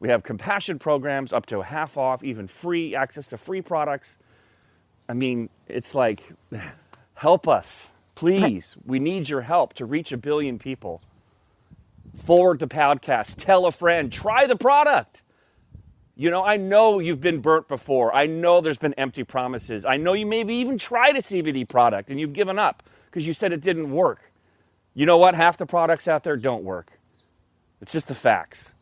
we 0.00 0.08
have 0.08 0.22
compassion 0.22 0.78
programs 0.78 1.32
up 1.32 1.46
to 1.46 1.60
half 1.60 1.98
off, 1.98 2.24
even 2.24 2.46
free 2.46 2.96
access 2.96 3.28
to 3.28 3.36
free 3.36 3.60
products. 3.60 4.16
I 5.08 5.12
mean, 5.12 5.50
it's 5.68 5.94
like, 5.94 6.32
help 7.14 7.46
us, 7.46 7.90
please. 8.14 8.76
We 8.86 8.98
need 8.98 9.28
your 9.28 9.42
help 9.42 9.74
to 9.74 9.84
reach 9.84 10.10
a 10.10 10.16
billion 10.16 10.58
people. 10.58 11.02
Forward 12.16 12.58
the 12.58 12.66
podcast, 12.66 13.36
tell 13.44 13.66
a 13.66 13.72
friend, 13.72 14.10
try 14.10 14.46
the 14.46 14.56
product. 14.56 15.22
You 16.16 16.30
know, 16.30 16.42
I 16.44 16.56
know 16.56 16.98
you've 16.98 17.20
been 17.20 17.40
burnt 17.40 17.68
before. 17.68 18.14
I 18.14 18.26
know 18.26 18.60
there's 18.60 18.78
been 18.78 18.94
empty 18.94 19.24
promises. 19.24 19.84
I 19.84 19.96
know 19.98 20.14
you 20.14 20.26
maybe 20.26 20.56
even 20.56 20.76
tried 20.78 21.16
a 21.16 21.20
CBD 21.20 21.68
product 21.68 22.10
and 22.10 22.18
you've 22.18 22.32
given 22.32 22.58
up 22.58 22.82
because 23.06 23.26
you 23.26 23.32
said 23.32 23.52
it 23.52 23.60
didn't 23.60 23.90
work. 23.90 24.20
You 24.94 25.06
know 25.06 25.18
what? 25.18 25.34
Half 25.34 25.58
the 25.58 25.66
products 25.66 26.08
out 26.08 26.24
there 26.24 26.36
don't 26.36 26.64
work. 26.64 26.90
It's 27.80 27.92
just 27.92 28.08
the 28.08 28.14
facts. 28.14 28.74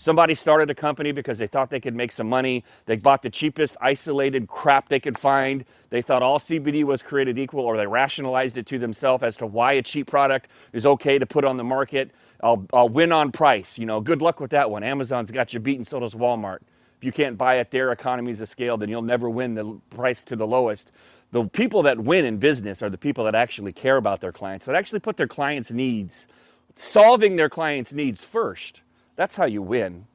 Somebody 0.00 0.36
started 0.36 0.70
a 0.70 0.76
company 0.76 1.10
because 1.10 1.38
they 1.38 1.48
thought 1.48 1.70
they 1.70 1.80
could 1.80 1.94
make 1.94 2.12
some 2.12 2.28
money. 2.28 2.62
They 2.86 2.94
bought 2.94 3.20
the 3.20 3.30
cheapest 3.30 3.76
isolated 3.80 4.46
crap 4.46 4.88
they 4.88 5.00
could 5.00 5.18
find. 5.18 5.64
They 5.90 6.02
thought 6.02 6.22
all 6.22 6.38
CBD 6.38 6.84
was 6.84 7.02
created 7.02 7.36
equal, 7.36 7.64
or 7.64 7.76
they 7.76 7.86
rationalized 7.86 8.58
it 8.58 8.66
to 8.66 8.78
themselves 8.78 9.24
as 9.24 9.36
to 9.38 9.46
why 9.46 9.72
a 9.72 9.82
cheap 9.82 10.06
product 10.06 10.50
is 10.72 10.86
okay 10.86 11.18
to 11.18 11.26
put 11.26 11.44
on 11.44 11.56
the 11.56 11.64
market. 11.64 12.12
I'll, 12.44 12.64
I'll 12.72 12.88
win 12.88 13.10
on 13.10 13.32
price. 13.32 13.76
You 13.76 13.86
know, 13.86 14.00
good 14.00 14.22
luck 14.22 14.38
with 14.38 14.52
that 14.52 14.70
one. 14.70 14.84
Amazon's 14.84 15.32
got 15.32 15.52
you 15.52 15.58
beaten, 15.58 15.84
so 15.84 15.98
does 15.98 16.14
Walmart. 16.14 16.60
If 16.96 17.04
you 17.04 17.10
can't 17.10 17.36
buy 17.36 17.58
at 17.58 17.72
their 17.72 17.90
economies 17.90 18.40
of 18.40 18.48
scale, 18.48 18.76
then 18.76 18.88
you'll 18.88 19.02
never 19.02 19.28
win 19.28 19.54
the 19.54 19.80
price 19.90 20.22
to 20.24 20.36
the 20.36 20.46
lowest. 20.46 20.92
The 21.32 21.44
people 21.48 21.82
that 21.82 21.98
win 21.98 22.24
in 22.24 22.38
business 22.38 22.82
are 22.82 22.90
the 22.90 22.98
people 22.98 23.24
that 23.24 23.34
actually 23.34 23.72
care 23.72 23.96
about 23.96 24.20
their 24.20 24.32
clients, 24.32 24.66
that 24.66 24.76
actually 24.76 25.00
put 25.00 25.16
their 25.16 25.26
clients' 25.26 25.72
needs, 25.72 26.28
solving 26.76 27.34
their 27.34 27.48
clients' 27.48 27.92
needs 27.92 28.22
first 28.22 28.82
that's 29.18 29.34
how 29.36 29.46
you 29.46 29.62
win. 29.62 30.06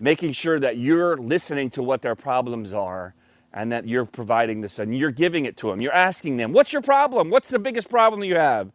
Making 0.00 0.32
sure 0.32 0.58
that 0.58 0.78
you're 0.78 1.18
listening 1.18 1.68
to 1.70 1.82
what 1.82 2.02
their 2.02 2.14
problems 2.14 2.72
are 2.72 3.14
and 3.52 3.70
that 3.72 3.86
you're 3.86 4.06
providing 4.06 4.62
this 4.62 4.78
and 4.78 4.96
you're 4.96 5.10
giving 5.12 5.44
it 5.44 5.58
to 5.58 5.70
them. 5.70 5.82
You're 5.82 5.94
asking 5.94 6.38
them, 6.38 6.52
What's 6.52 6.72
your 6.72 6.82
problem? 6.82 7.30
What's 7.30 7.50
the 7.50 7.58
biggest 7.58 7.90
problem 7.90 8.24
you 8.24 8.36
have? 8.36 8.72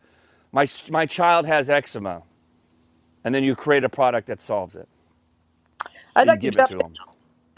My, 0.52 0.68
my 0.92 1.08
child 1.08 1.48
has 1.48 1.70
eczema. 1.70 2.22
And 3.24 3.34
then 3.34 3.44
you 3.44 3.56
create 3.56 3.84
a 3.84 3.90
product 3.90 4.28
that 4.28 4.42
solves 4.42 4.76
it. 4.76 4.88
I'd 6.16 6.28
like 6.28 6.42
to 6.42 6.52
jump 6.52 6.72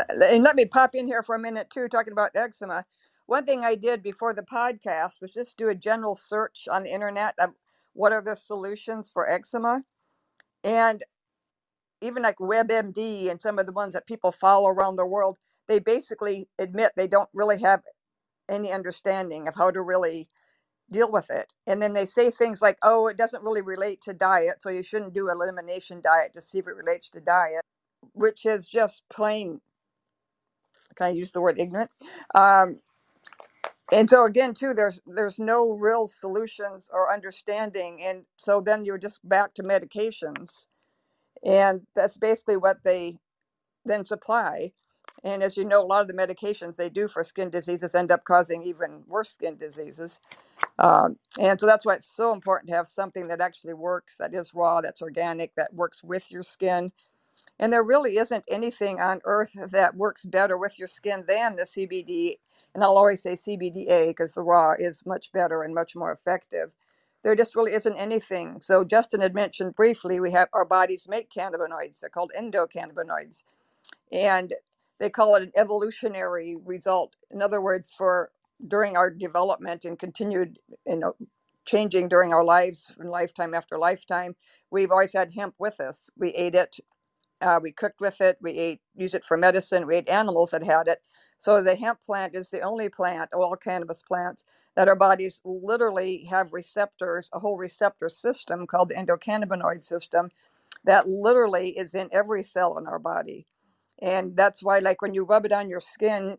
and 0.10 0.44
let 0.44 0.56
me 0.56 0.66
pop 0.66 0.96
in 0.96 1.08
here 1.08 1.24
for 1.24 1.36
a 1.36 1.40
minute 1.40 1.70
too, 1.70 1.88
talking 1.90 2.14
about 2.14 2.32
eczema. 2.36 2.86
One 3.28 3.46
thing 3.46 3.66
I 3.66 3.76
did 3.76 4.04
before 4.04 4.34
the 4.34 4.44
podcast 4.44 5.22
was 5.22 5.34
just 5.34 5.58
do 5.58 5.70
a 5.70 5.76
general 5.76 6.16
search 6.16 6.68
on 6.72 6.84
the 6.84 6.94
internet 6.94 7.36
of 7.40 7.52
what 7.94 8.14
are 8.14 8.22
the 8.22 8.36
solutions 8.36 9.12
for 9.12 9.30
eczema. 9.30 9.84
And 10.64 11.04
even 12.02 12.24
like 12.24 12.38
WebMD 12.38 13.30
and 13.32 13.42
some 13.42 13.60
of 13.60 13.66
the 13.66 13.74
ones 13.74 13.94
that 13.94 14.08
people 14.08 14.32
follow 14.32 14.68
around 14.70 14.96
the 14.98 15.06
world, 15.06 15.38
they 15.68 15.80
basically 15.80 16.48
admit 16.60 16.92
they 16.96 17.08
don't 17.08 17.30
really 17.34 17.62
have 17.62 17.82
any 18.50 18.72
understanding 18.72 19.48
of 19.48 19.56
how 19.56 19.72
to 19.72 19.82
really 19.82 20.30
deal 20.92 21.12
with 21.12 21.30
it. 21.32 21.54
And 21.68 21.82
then 21.82 21.94
they 21.94 22.06
say 22.06 22.32
things 22.32 22.62
like, 22.62 22.78
oh, 22.84 23.08
it 23.08 23.18
doesn't 23.18 23.44
really 23.44 23.62
relate 23.62 24.02
to 24.04 24.14
diet, 24.14 24.62
so 24.62 24.70
you 24.70 24.84
shouldn't 24.84 25.14
do 25.14 25.30
elimination 25.30 26.02
diet 26.02 26.34
to 26.36 26.42
see 26.42 26.60
if 26.60 26.68
it 26.68 26.76
relates 26.76 27.10
to 27.12 27.22
diet, 27.22 27.64
which 28.14 28.46
is 28.46 28.68
just 28.68 29.04
plain, 29.12 29.62
can 30.96 31.08
I 31.08 31.10
use 31.12 31.32
the 31.32 31.42
word 31.42 31.60
ignorant? 31.60 31.92
Um, 32.36 32.78
and 33.94 34.10
so 34.10 34.26
again 34.26 34.54
too 34.54 34.74
there's 34.74 35.02
there's 35.08 35.40
no 35.40 35.72
real 35.72 36.08
solutions 36.08 36.90
or 36.94 37.14
understanding 37.14 38.02
and 38.04 38.24
so 38.38 38.62
then 38.62 38.84
you're 38.86 38.98
just 38.98 39.28
back 39.28 39.54
to 39.54 39.64
medications 39.64 40.68
and 41.46 41.82
that's 41.96 42.18
basically 42.18 42.58
what 42.58 42.78
they 42.84 43.18
then 43.86 44.06
supply. 44.06 44.72
And 45.24 45.44
as 45.44 45.58
you 45.58 45.66
know, 45.66 45.84
a 45.84 45.86
lot 45.86 46.02
of 46.02 46.08
the 46.08 46.14
medications 46.14 46.76
they 46.76 46.90
do 46.90 47.08
for 47.08 47.24
skin 47.24 47.50
diseases 47.50 47.96
end 47.96 48.12
up 48.12 48.24
causing 48.26 48.64
even 48.64 49.04
worse 49.08 49.32
skin 49.32 49.58
diseases. 49.58 50.22
Um, 50.80 51.18
and 51.40 51.60
so 51.60 51.66
that's 51.66 51.86
why 51.86 51.96
it's 51.96 52.08
so 52.08 52.34
important 52.34 52.70
to 52.70 52.76
have 52.76 52.88
something 52.88 53.28
that 53.28 53.42
actually 53.42 53.74
works, 53.74 54.18
that 54.18 54.34
is 54.34 54.54
raw, 54.54 54.82
that's 54.82 55.02
organic, 55.02 55.56
that 55.56 55.74
works 55.74 56.04
with 56.04 56.32
your 56.32 56.44
skin. 56.44 56.92
And 57.60 57.72
there 57.72 57.84
really 57.84 58.18
isn't 58.18 58.44
anything 58.50 59.00
on 59.00 59.22
earth 59.26 59.54
that 59.72 59.96
works 59.96 60.26
better 60.26 60.58
with 60.58 60.78
your 60.78 60.88
skin 60.88 61.24
than 61.28 61.56
the 61.56 61.64
CBD. 61.64 62.36
And 62.74 62.84
I'll 62.84 62.98
always 62.98 63.22
say 63.24 63.34
CBDA 63.34 64.10
because 64.10 64.34
the 64.34 64.42
raw 64.42 64.74
is 64.78 65.06
much 65.06 65.32
better 65.32 65.64
and 65.64 65.74
much 65.74 65.96
more 65.96 66.12
effective. 66.12 66.76
There 67.26 67.36
just 67.36 67.58
really 67.58 67.74
isn't 67.74 67.98
anything. 67.98 68.62
So 68.62 68.86
Justin 68.86 69.22
had 69.22 69.36
mentioned 69.36 69.76
briefly, 69.76 70.22
we 70.22 70.32
have 70.34 70.50
our 70.54 70.66
bodies 70.66 71.08
make 71.10 71.32
cannabinoids. 71.32 72.02
They're 72.02 72.12
called 72.12 72.32
endocannabinoids 72.40 73.38
and 74.12 74.54
they 75.00 75.10
call 75.10 75.36
it 75.36 75.44
an 75.44 75.54
evolutionary 75.58 76.58
result. 76.66 77.16
In 77.32 77.42
other 77.42 77.62
words, 77.62 77.94
for 77.98 78.32
during 78.68 78.98
our 78.98 79.10
development 79.12 79.86
and 79.86 80.00
continued, 80.00 80.60
you 80.88 80.98
know, 80.98 81.16
changing 81.66 82.10
during 82.10 82.34
our 82.34 82.44
lives 82.46 82.94
lifetime 83.00 83.54
after 83.54 83.78
lifetime, 83.78 84.36
we've 84.72 84.92
always 84.92 85.14
had 85.14 85.34
hemp 85.36 85.56
with 85.60 85.80
us. 85.82 86.10
We 86.18 86.32
ate 86.32 86.56
it, 86.56 86.78
uh, 87.42 87.60
we 87.62 87.72
cooked 87.72 88.02
with 88.02 88.22
it, 88.22 88.38
we 88.42 88.52
ate 88.54 88.82
used 88.96 89.16
it 89.16 89.26
for 89.26 89.38
medicine, 89.38 89.88
we 89.88 89.98
ate 89.98 90.10
animals 90.10 90.52
that 90.52 90.64
had 90.64 90.88
it. 90.88 91.02
So 91.40 91.62
the 91.64 91.76
hemp 91.76 92.02
plant 92.02 92.36
is 92.36 92.50
the 92.50 92.62
only 92.62 92.90
plant, 92.90 93.32
all 93.34 93.56
cannabis 93.58 94.04
plants, 94.04 94.46
that 94.76 94.88
our 94.90 94.96
bodies 94.96 95.42
literally 95.46 96.26
have 96.30 96.54
receptors, 96.54 97.30
a 97.34 97.40
whole 97.40 97.58
receptor 97.58 98.10
system 98.10 98.68
called 98.68 98.90
the 98.90 98.96
endocannabinoid 98.96 99.84
system, 99.84 100.30
that 100.86 101.08
literally 101.08 101.70
is 101.78 101.96
in 101.96 102.10
every 102.14 102.44
cell 102.44 102.78
in 102.78 102.88
our 102.88 103.00
body. 103.00 103.48
And 104.02 104.36
that's 104.36 104.64
why 104.64 104.80
like 104.80 105.02
when 105.02 105.14
you 105.16 105.26
rub 105.26 105.46
it 105.46 105.54
on 105.54 105.70
your 105.70 105.82
skin 105.82 106.38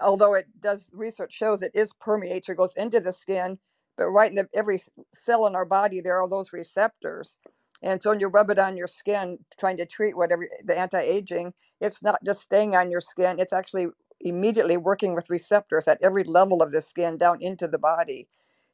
although 0.00 0.34
it 0.34 0.46
does 0.60 0.90
research 0.92 1.32
shows 1.32 1.62
it 1.62 1.72
is 1.74 1.92
permeates 1.94 2.48
or 2.48 2.54
goes 2.54 2.74
into 2.76 3.00
the 3.00 3.12
skin 3.12 3.58
but 3.96 4.10
right 4.10 4.30
in 4.30 4.36
the, 4.36 4.48
every 4.54 4.78
cell 5.12 5.46
in 5.46 5.54
our 5.54 5.64
body 5.64 6.00
there 6.00 6.20
are 6.22 6.28
those 6.28 6.52
receptors. 6.52 7.38
And 7.82 8.02
so 8.02 8.10
when 8.10 8.20
you 8.20 8.28
rub 8.28 8.50
it 8.50 8.58
on 8.58 8.76
your 8.76 8.86
skin 8.86 9.38
trying 9.58 9.76
to 9.78 9.86
treat 9.86 10.16
whatever 10.16 10.46
the 10.64 10.78
anti-aging 10.78 11.52
it's 11.80 12.02
not 12.02 12.22
just 12.24 12.40
staying 12.42 12.74
on 12.74 12.90
your 12.90 13.00
skin 13.00 13.38
it's 13.38 13.52
actually 13.52 13.86
immediately 14.20 14.76
working 14.78 15.14
with 15.14 15.30
receptors 15.30 15.88
at 15.88 15.98
every 16.02 16.24
level 16.24 16.62
of 16.62 16.72
the 16.72 16.82
skin 16.82 17.18
down 17.18 17.42
into 17.42 17.68
the 17.68 17.78
body. 17.78 18.28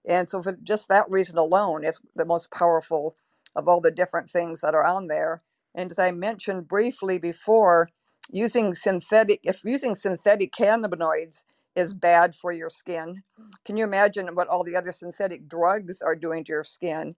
And 0.08 0.28
so 0.28 0.42
for 0.42 0.52
just 0.64 0.88
that 0.88 1.10
reason 1.10 1.38
alone 1.38 1.84
it's 1.84 2.00
the 2.16 2.24
most 2.26 2.50
powerful 2.52 3.16
of 3.56 3.68
all 3.68 3.80
the 3.80 3.92
different 3.92 4.30
things 4.30 4.62
that 4.62 4.74
are 4.74 4.84
on 4.86 5.08
there. 5.08 5.42
And 5.74 5.90
as 5.90 5.98
i 5.98 6.10
mentioned 6.12 6.68
briefly 6.68 7.18
before 7.18 7.90
using 8.32 8.74
synthetic 8.74 9.40
if 9.44 9.62
using 9.64 9.94
synthetic 9.94 10.52
cannabinoids 10.52 11.44
is 11.76 11.94
bad 11.94 12.34
for 12.34 12.52
your 12.52 12.70
skin. 12.70 13.22
Can 13.66 13.76
you 13.76 13.84
imagine 13.84 14.28
what 14.34 14.48
all 14.48 14.64
the 14.64 14.76
other 14.76 14.92
synthetic 14.92 15.48
drugs 15.48 16.02
are 16.02 16.16
doing 16.16 16.44
to 16.44 16.52
your 16.52 16.64
skin 16.64 17.14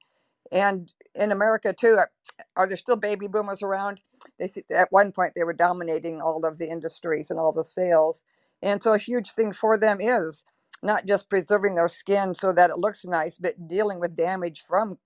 and 0.53 0.93
in 1.15 1.33
america 1.33 1.73
too 1.73 1.97
are 1.99 2.11
are 2.57 2.67
there 2.69 2.77
still 2.77 2.97
baby 2.97 3.27
boomers 3.27 3.63
around 3.63 4.01
they 4.39 4.49
at 4.75 4.93
one 4.93 5.13
point 5.13 5.33
they 5.37 5.45
were 5.45 5.53
dominating 5.53 6.21
all 6.21 6.45
of 6.45 6.59
the 6.59 6.69
industries 6.71 7.31
and 7.31 7.41
all 7.41 7.53
the 7.53 7.65
sales 7.65 8.25
and 8.63 8.83
so 8.83 8.95
a 8.95 8.99
huge 8.99 9.33
thing 9.33 9.53
for 9.53 9.79
them 9.79 10.01
is 10.01 10.45
not 10.83 11.07
just 11.07 11.31
preserving 11.31 11.75
their 11.75 11.89
skin 11.89 12.35
so 12.35 12.53
that 12.53 12.71
it 12.71 12.79
looks 12.79 13.05
nice 13.05 13.39
but 13.39 13.69
dealing 13.69 14.01
with 14.01 14.17
damage 14.17 14.63
from 14.69 14.97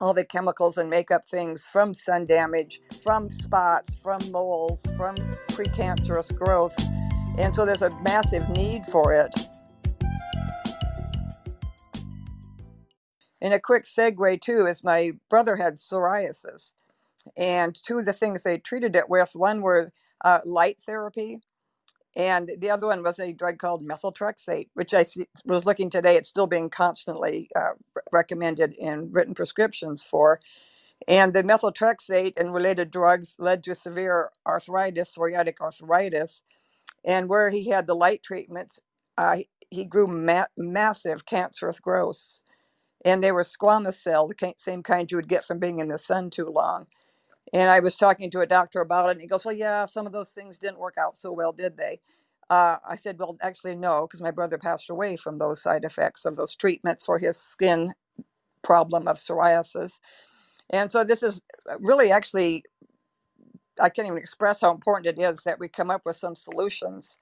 all 0.00 0.14
the 0.14 0.24
chemicals 0.24 0.78
and 0.78 0.90
makeup 0.90 1.26
things 1.30 1.64
from 1.64 1.94
sun 1.94 2.26
damage, 2.26 2.80
from 3.02 3.30
spots, 3.32 3.96
from 3.96 4.20
moles, 4.32 4.82
from 4.96 5.16
precancerous 5.48 6.34
growth. 6.36 6.76
And 7.38 7.54
so 7.54 7.66
there's 7.66 7.82
a 7.82 7.90
massive 8.02 8.48
need 8.50 8.86
for 8.86 9.14
it. 9.14 9.34
And 13.42 13.54
a 13.54 13.60
quick 13.60 13.86
segue, 13.86 14.40
too, 14.42 14.66
is 14.66 14.84
my 14.84 15.12
brother 15.30 15.56
had 15.56 15.76
psoriasis. 15.76 16.74
And 17.36 17.74
two 17.74 18.00
of 18.00 18.06
the 18.06 18.14
things 18.14 18.44
they 18.44 18.58
treated 18.58 18.96
it 18.96 19.10
with 19.10 19.30
one 19.34 19.62
were 19.62 19.92
uh, 20.24 20.40
light 20.46 20.78
therapy, 20.86 21.40
and 22.16 22.50
the 22.58 22.70
other 22.70 22.88
one 22.88 23.02
was 23.02 23.18
a 23.18 23.32
drug 23.32 23.58
called 23.58 23.86
methotrexate, 23.86 24.68
which 24.74 24.92
I 24.94 25.04
was 25.46 25.64
looking 25.64 25.90
today. 25.90 26.16
It's 26.16 26.28
still 26.28 26.46
being 26.46 26.68
constantly 26.70 27.48
uh, 27.56 27.72
recommended 28.12 28.74
in 28.74 29.10
written 29.12 29.34
prescriptions 29.34 30.02
for. 30.02 30.40
And 31.08 31.34
the 31.34 31.44
methotrexate 31.44 32.34
and 32.38 32.54
related 32.54 32.90
drugs 32.90 33.34
led 33.38 33.64
to 33.64 33.74
severe 33.74 34.30
arthritis, 34.46 35.14
psoriatic 35.16 35.60
arthritis. 35.60 36.42
And 37.04 37.28
where 37.28 37.50
he 37.50 37.70
had 37.70 37.86
the 37.86 37.94
light 37.96 38.22
treatments, 38.22 38.80
uh, 39.18 39.38
he 39.70 39.84
grew 39.84 40.06
ma- 40.08 40.46
massive 40.56 41.26
cancerous 41.26 41.80
growths. 41.80 42.44
And 43.04 43.22
they 43.24 43.32
were 43.32 43.44
squamous 43.44 43.94
cell, 43.94 44.28
the 44.28 44.34
same 44.58 44.82
kind 44.82 45.10
you 45.10 45.18
would 45.18 45.28
get 45.28 45.44
from 45.44 45.58
being 45.60 45.80
in 45.80 45.88
the 45.88 45.98
sun 45.98 46.30
too 46.30 46.46
long. 46.46 46.86
And 47.54 47.70
I 47.70 47.80
was 47.80 47.96
talking 47.96 48.30
to 48.32 48.42
a 48.42 48.46
doctor 48.46 48.80
about 48.82 49.08
it, 49.10 49.12
and 49.14 49.22
he 49.22 49.28
goes, 49.28 49.44
Well, 49.44 49.56
yeah, 49.56 49.86
some 49.86 50.06
of 50.06 50.12
those 50.12 50.32
things 50.32 50.58
didn't 50.58 50.78
work 50.80 50.96
out 50.98 51.16
so 51.16 51.32
well, 51.32 51.52
did 51.52 51.76
they? 51.78 52.00
Uh, 52.50 52.78
I 52.88 52.96
said, 52.96 53.18
Well, 53.18 53.38
actually, 53.42 53.76
no, 53.76 54.06
because 54.06 54.22
my 54.22 54.32
brother 54.32 54.58
passed 54.58 54.90
away 54.90 55.16
from 55.16 55.38
those 55.38 55.62
side 55.62 55.84
effects 55.84 56.26
of 56.26 56.36
those 56.36 56.56
treatments 56.56 57.04
for 57.04 57.18
his 57.18 57.38
skin 57.38 57.94
problem 58.64 59.08
of 59.08 59.18
psoriasis. 59.18 60.00
And 60.70 60.90
so 60.90 61.04
this 61.04 61.22
is 61.22 61.40
uh, 61.70 61.76
really 61.80 62.12
actually, 62.12 62.64
I 63.80 63.90
can't 63.90 64.06
even 64.06 64.18
express 64.18 64.60
how 64.62 64.72
important 64.72 65.18
it 65.18 65.22
is 65.22 65.42
that 65.44 65.60
we 65.60 65.68
come 65.68 65.90
up 65.90 66.02
with 66.06 66.16
some 66.16 66.36
solutions 66.36 67.18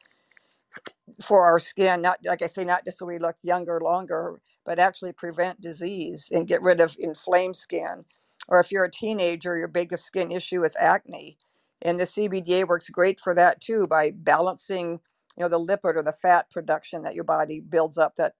for 1.23 1.45
our 1.45 1.59
skin. 1.61 2.03
Not, 2.03 2.19
like 2.25 2.43
I 2.43 2.47
say, 2.49 2.65
not 2.65 2.85
just 2.85 2.99
so 2.99 3.07
we 3.07 3.19
look 3.19 3.37
younger, 3.43 3.81
longer, 3.83 4.41
but 4.69 4.79
actually 4.81 5.15
prevent 5.15 5.61
disease 5.63 6.31
and 6.33 6.49
get 6.49 6.63
rid 6.63 6.81
of 6.81 6.97
inflamed 7.01 7.57
skin 7.57 8.05
or 8.49 8.61
if 8.61 8.73
you're 8.73 8.87
a 8.87 8.93
teenager, 8.93 9.59
your 9.59 9.69
biggest 9.69 10.07
skin 10.07 10.33
issue 10.33 10.65
is 10.65 10.77
acne. 10.81 11.39
And 11.83 12.01
the 12.01 12.07
CBDA 12.07 12.69
works 12.69 12.91
great 12.91 13.21
for 13.21 13.35
that 13.37 13.61
too 13.63 13.89
by 13.89 14.13
balancing, 14.13 15.01
you 15.39 15.43
know, 15.45 15.51
the 15.51 15.61
lipid 15.61 15.97
or 15.97 16.05
the 16.05 16.13
fat 16.13 16.51
production 16.53 17.05
that 17.05 17.17
your 17.17 17.25
body 17.25 17.61
builds 17.61 17.99
up 17.99 18.17
that 18.17 18.35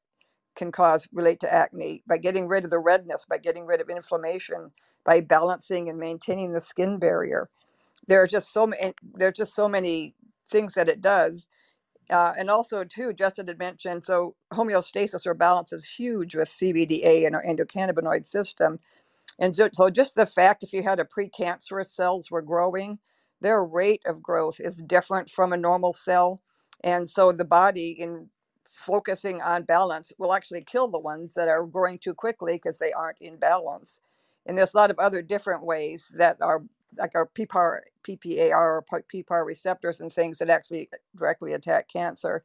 can 0.57 0.73
cause 0.73 1.09
relate 1.13 1.41
to 1.41 1.53
acne 1.55 2.03
by 2.09 2.19
getting 2.19 2.49
rid 2.49 2.65
of 2.65 2.71
the 2.71 2.79
redness, 2.81 3.27
by 3.29 3.39
getting 3.39 3.67
rid 3.67 3.81
of 3.81 3.91
inflammation, 3.91 4.73
by 5.05 5.21
balancing 5.21 5.89
and 5.89 5.99
maintaining 5.99 6.53
the 6.53 6.61
skin 6.61 6.99
barrier. 6.99 7.49
There 8.09 8.23
are 8.23 8.29
just 8.29 8.53
so 8.53 8.67
many. 8.67 8.95
There's 9.15 9.37
just 9.37 9.55
so 9.55 9.69
many 9.69 10.15
things 10.51 10.75
that 10.75 10.89
it 10.91 11.03
does, 11.03 11.49
uh, 12.11 12.35
and 12.39 12.51
also 12.51 12.85
too, 12.85 13.13
Justin 13.15 13.49
had 13.49 13.59
mentioned 13.59 14.05
so 14.05 14.37
homeostasis 14.53 15.27
or 15.27 15.35
balance 15.35 15.73
is 15.73 15.85
huge 15.87 16.37
with 16.37 16.51
CBDA 16.51 17.27
and 17.27 17.35
our 17.37 17.45
endocannabinoid 17.45 18.27
system 18.27 18.73
and 19.41 19.57
so, 19.57 19.71
so 19.75 19.91
just 19.91 20.17
the 20.17 20.27
fact 20.27 20.65
if 20.65 20.75
you 20.75 20.85
had 20.85 21.01
a 21.01 21.07
precancerous 21.07 21.89
cells 21.89 22.33
were 22.33 22.43
growing, 22.43 23.01
their 23.43 23.65
rate 23.65 24.03
of 24.07 24.23
growth 24.23 24.61
is 24.61 24.83
different 24.83 25.31
from 25.31 25.53
a 25.53 25.59
normal 25.59 25.95
cell. 25.95 26.41
And 26.85 27.11
so 27.11 27.33
the 27.33 27.45
body 27.47 27.93
in 28.01 28.31
focusing 28.69 29.43
on 29.43 29.65
balance 29.65 30.13
will 30.19 30.35
actually 30.35 30.63
kill 30.65 30.89
the 30.89 31.01
ones 31.01 31.35
that 31.37 31.49
are 31.49 31.67
growing 31.67 31.99
too 31.99 32.15
quickly 32.15 32.55
because 32.55 32.81
they 32.81 32.93
aren't 32.93 33.19
in 33.21 33.39
balance. 33.39 34.01
And 34.47 34.59
there's 34.59 34.75
a 34.75 34.79
lot 34.79 34.93
of 34.93 35.01
other 35.01 35.23
different 35.23 35.65
ways 35.65 36.13
that 36.17 36.39
are 36.43 36.65
like 36.97 37.13
our 37.15 37.27
PPAR, 37.27 37.81
PPAR 38.07 38.53
or 38.53 38.85
PPAR 39.15 39.45
receptors 39.45 40.01
and 40.01 40.13
things 40.13 40.39
that 40.39 40.51
actually 40.51 40.89
uh, 40.93 40.97
directly 41.17 41.53
attack 41.53 41.89
cancer. 41.89 42.43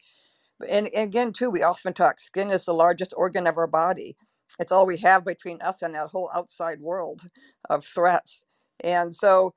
And, 0.67 0.87
and 0.87 1.09
again, 1.09 1.33
too, 1.33 1.49
we 1.49 1.63
often 1.63 1.93
talk 1.93 2.19
skin 2.19 2.51
is 2.51 2.65
the 2.65 2.73
largest 2.73 3.13
organ 3.15 3.47
of 3.47 3.57
our 3.57 3.67
body 3.67 4.15
it's 4.59 4.71
all 4.71 4.85
we 4.85 4.97
have 4.97 5.25
between 5.25 5.61
us 5.61 5.81
and 5.81 5.95
that 5.95 6.09
whole 6.09 6.29
outside 6.33 6.79
world 6.79 7.21
of 7.69 7.85
threats. 7.85 8.45
And 8.83 9.15
so, 9.15 9.53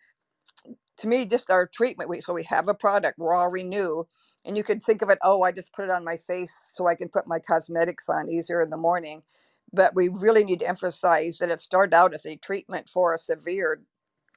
to 0.99 1.09
me, 1.09 1.27
just 1.27 1.51
our 1.51 1.66
treatment, 1.66 2.09
we, 2.09 2.20
so 2.20 2.33
we 2.33 2.44
have 2.44 2.68
a 2.68 2.75
product, 2.75 3.18
Raw 3.18 3.44
Renew, 3.44 4.05
and 4.46 4.57
you 4.57 4.64
could 4.64 4.83
think 4.83 5.03
of 5.03 5.11
it, 5.11 5.18
oh, 5.22 5.42
I 5.42 5.53
just 5.53 5.75
put 5.75 5.85
it 5.85 5.90
on 5.90 6.05
my 6.05 6.16
face 6.16 6.70
so 6.75 6.87
I 6.87 6.94
can 6.94 7.09
put 7.09 7.27
my 7.27 7.38
cosmetics 7.38 8.09
on 8.09 8.31
easier 8.31 8.62
in 8.62 8.70
the 8.70 8.77
morning. 8.79 9.22
But 9.72 9.94
we 9.94 10.09
really 10.09 10.44
need 10.44 10.61
to 10.61 10.68
emphasize 10.68 11.38
that 11.38 11.51
it 11.51 11.61
started 11.61 11.94
out 11.94 12.14
as 12.14 12.25
a 12.25 12.37
treatment 12.37 12.88
for 12.88 13.12
a 13.12 13.18
severe 13.18 13.81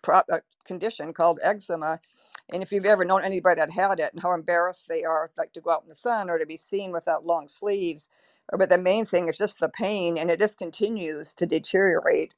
pro- 0.03 0.23
uh, 0.31 0.39
condition 0.65 1.13
called 1.13 1.39
eczema. 1.43 1.99
And 2.51 2.63
if 2.63 2.71
you've 2.71 2.85
ever 2.85 3.05
known 3.05 3.23
anybody 3.23 3.59
that 3.59 3.71
had 3.71 3.99
it 3.99 4.13
and 4.13 4.21
how 4.21 4.33
embarrassed 4.33 4.87
they 4.89 5.03
are, 5.05 5.31
like 5.37 5.53
to 5.53 5.61
go 5.61 5.71
out 5.71 5.83
in 5.83 5.89
the 5.89 5.95
sun 5.95 6.29
or 6.29 6.39
to 6.39 6.45
be 6.47 6.57
seen 6.57 6.91
without 6.91 7.25
long 7.25 7.47
sleeves, 7.47 8.09
but 8.57 8.69
the 8.69 8.77
main 8.79 9.05
thing 9.05 9.29
is 9.29 9.37
just 9.37 9.59
the 9.59 9.69
pain, 9.69 10.17
and 10.17 10.31
it 10.31 10.39
just 10.39 10.57
continues 10.59 11.33
to 11.35 11.45
deteriorate. 11.47 12.33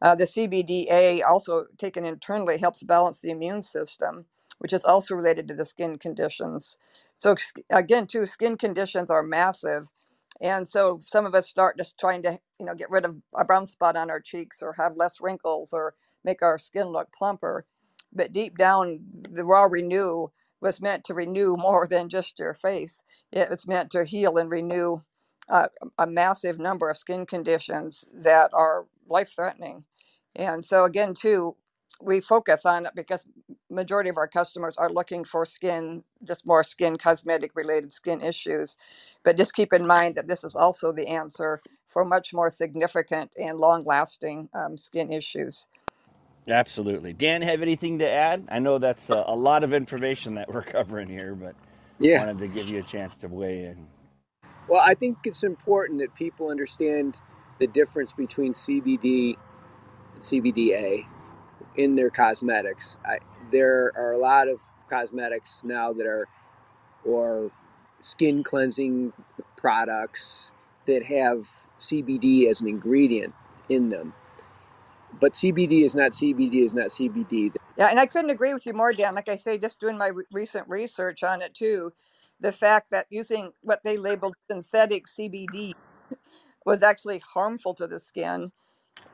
Uh, 0.00 0.14
the 0.14 0.24
CBDA, 0.24 1.22
also 1.28 1.66
taken 1.78 2.04
internally, 2.04 2.58
helps 2.58 2.82
balance 2.82 3.20
the 3.20 3.30
immune 3.30 3.62
system, 3.62 4.24
which 4.58 4.72
is 4.72 4.84
also 4.84 5.14
related 5.14 5.48
to 5.48 5.54
the 5.54 5.64
skin 5.64 5.98
conditions. 5.98 6.76
So, 7.14 7.32
again, 7.70 8.06
too, 8.06 8.26
skin 8.26 8.56
conditions 8.56 9.10
are 9.10 9.22
massive. 9.22 9.88
And 10.40 10.68
so 10.68 11.00
some 11.04 11.26
of 11.26 11.34
us 11.34 11.48
start 11.48 11.76
just 11.78 11.98
trying 11.98 12.22
to, 12.22 12.38
you 12.60 12.66
know, 12.66 12.74
get 12.74 12.90
rid 12.90 13.04
of 13.04 13.16
a 13.36 13.44
brown 13.44 13.66
spot 13.66 13.96
on 13.96 14.08
our 14.08 14.20
cheeks 14.20 14.62
or 14.62 14.72
have 14.74 14.96
less 14.96 15.20
wrinkles 15.20 15.72
or 15.72 15.94
make 16.24 16.42
our 16.42 16.58
skin 16.58 16.88
look 16.88 17.08
plumper. 17.12 17.66
But 18.12 18.32
deep 18.32 18.58
down, 18.58 19.00
the 19.30 19.44
raw 19.44 19.64
renew 19.64 20.28
was 20.60 20.80
meant 20.80 21.04
to 21.04 21.14
renew 21.14 21.56
more 21.56 21.86
than 21.88 22.08
just 22.08 22.38
your 22.38 22.54
face. 22.54 23.02
It 23.32 23.50
was 23.50 23.66
meant 23.68 23.90
to 23.92 24.04
heal 24.04 24.38
and 24.38 24.50
renew 24.50 25.02
uh, 25.48 25.68
a 25.98 26.06
massive 26.06 26.58
number 26.58 26.90
of 26.90 26.96
skin 26.96 27.26
conditions 27.26 28.04
that 28.14 28.50
are 28.54 28.86
life 29.08 29.32
threatening. 29.34 29.84
And 30.36 30.64
so, 30.64 30.84
again, 30.84 31.14
too, 31.14 31.56
we 32.02 32.20
focus 32.20 32.66
on 32.66 32.86
it 32.86 32.92
because 32.96 33.24
majority 33.70 34.10
of 34.10 34.18
our 34.18 34.28
customers 34.28 34.76
are 34.78 34.90
looking 34.90 35.24
for 35.24 35.46
skin 35.46 36.02
just 36.24 36.46
more 36.46 36.64
skin 36.64 36.96
cosmetic 36.96 37.52
related 37.56 37.92
skin 37.92 38.20
issues 38.20 38.76
but 39.24 39.36
just 39.36 39.54
keep 39.54 39.72
in 39.72 39.86
mind 39.86 40.14
that 40.14 40.28
this 40.28 40.44
is 40.44 40.56
also 40.56 40.92
the 40.92 41.06
answer 41.08 41.60
for 41.88 42.04
much 42.04 42.34
more 42.34 42.50
significant 42.50 43.32
and 43.38 43.58
long 43.58 43.84
lasting 43.84 44.48
um, 44.54 44.76
skin 44.78 45.12
issues 45.12 45.66
Absolutely. 46.48 47.12
Dan, 47.12 47.42
have 47.42 47.62
anything 47.62 48.00
to 48.00 48.08
add? 48.10 48.48
I 48.50 48.58
know 48.58 48.78
that's 48.78 49.10
a, 49.10 49.24
a 49.28 49.36
lot 49.36 49.64
of 49.64 49.74
information 49.74 50.34
that 50.36 50.52
we're 50.52 50.62
covering 50.64 51.08
here, 51.08 51.34
but 51.34 51.56
Yeah. 52.00 52.18
wanted 52.18 52.38
to 52.38 52.48
give 52.48 52.68
you 52.68 52.80
a 52.80 52.82
chance 52.84 53.16
to 53.18 53.28
weigh 53.28 53.66
in. 53.66 53.86
Well, 54.68 54.82
I 54.84 54.94
think 54.94 55.18
it's 55.24 55.44
important 55.44 56.00
that 56.00 56.14
people 56.14 56.50
understand 56.50 57.18
the 57.60 57.66
difference 57.66 58.12
between 58.14 58.54
CBD 58.54 59.36
and 60.14 60.22
CBDA 60.22 61.06
in 61.76 61.94
their 61.94 62.10
cosmetics. 62.10 62.98
I, 63.04 63.18
there 63.52 63.92
are 63.96 64.12
a 64.12 64.18
lot 64.18 64.48
of 64.48 64.60
cosmetics 64.90 65.62
now 65.64 65.92
that 65.94 66.06
are, 66.06 66.28
or 67.04 67.50
skin 68.00 68.42
cleansing 68.42 69.12
products 69.56 70.52
that 70.86 71.04
have 71.04 71.40
CBD 71.78 72.48
as 72.48 72.60
an 72.60 72.68
ingredient 72.68 73.34
in 73.68 73.90
them. 73.90 74.14
But 75.20 75.34
CBD 75.34 75.84
is 75.84 75.94
not 75.94 76.12
CBD 76.12 76.64
is 76.64 76.74
not 76.74 76.88
CBD. 76.90 77.52
Yeah, 77.76 77.88
and 77.88 78.00
I 78.00 78.06
couldn't 78.06 78.30
agree 78.30 78.54
with 78.54 78.66
you 78.66 78.74
more, 78.74 78.92
Dan. 78.92 79.16
Like 79.16 79.28
I 79.30 79.36
say, 79.36 79.58
just 79.58 79.80
doing 79.80 79.98
my 79.98 80.08
re- 80.08 80.24
recent 80.32 80.68
research 80.68 81.24
on 81.24 81.42
it 81.42 81.54
too, 81.54 81.92
the 82.40 82.52
fact 82.52 82.90
that 82.92 83.06
using 83.10 83.52
what 83.62 83.80
they 83.84 83.96
labeled 83.98 84.36
synthetic 84.50 85.06
CBD 85.06 85.72
was 86.66 86.82
actually 86.82 87.20
harmful 87.20 87.74
to 87.74 87.86
the 87.86 87.98
skin. 88.00 88.50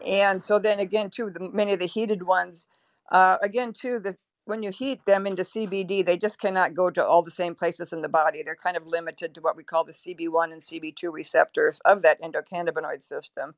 And 0.07 0.45
so 0.45 0.59
then 0.59 0.81
again, 0.81 1.11
too, 1.11 1.31
the, 1.31 1.51
many 1.53 1.75
of 1.75 1.81
the 1.81 1.87
heated 1.87 2.23
ones, 2.25 2.69
uh, 3.13 3.39
again, 3.43 3.73
too, 3.73 4.01
the 4.01 4.17
when 4.47 4.63
you 4.63 4.71
heat 4.73 5.05
them 5.07 5.27
into 5.27 5.43
CBD, 5.43 6.05
they 6.05 6.17
just 6.19 6.41
cannot 6.41 6.75
go 6.75 6.91
to 6.91 7.05
all 7.07 7.23
the 7.23 7.31
same 7.31 7.55
places 7.55 7.93
in 7.93 8.03
the 8.03 8.09
body. 8.09 8.43
They're 8.43 8.57
kind 8.57 8.77
of 8.77 8.87
limited 8.87 9.35
to 9.37 9.43
what 9.43 9.57
we 9.57 9.65
call 9.65 9.85
the 9.85 9.93
CB1 9.93 10.53
and 10.53 10.63
CB2 10.63 11.13
receptors 11.13 11.81
of 11.85 12.03
that 12.03 12.21
endocannabinoid 12.23 13.03
system 13.03 13.55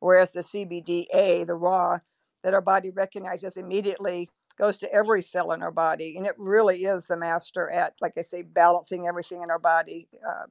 whereas 0.00 0.32
the 0.32 0.40
CBDA, 0.40 1.46
the 1.46 1.54
raw, 1.54 1.98
that 2.42 2.54
our 2.54 2.60
body 2.60 2.90
recognizes 2.90 3.56
immediately 3.56 4.28
goes 4.58 4.76
to 4.78 4.92
every 4.92 5.22
cell 5.22 5.52
in 5.52 5.62
our 5.62 5.70
body. 5.70 6.16
And 6.16 6.26
it 6.26 6.34
really 6.36 6.84
is 6.84 7.06
the 7.06 7.16
master 7.16 7.70
at, 7.70 7.94
like 8.00 8.14
I 8.18 8.22
say, 8.22 8.42
balancing 8.42 9.06
everything 9.06 9.42
in 9.42 9.50
our 9.50 9.58
body. 9.58 10.08
Uh, 10.26 10.46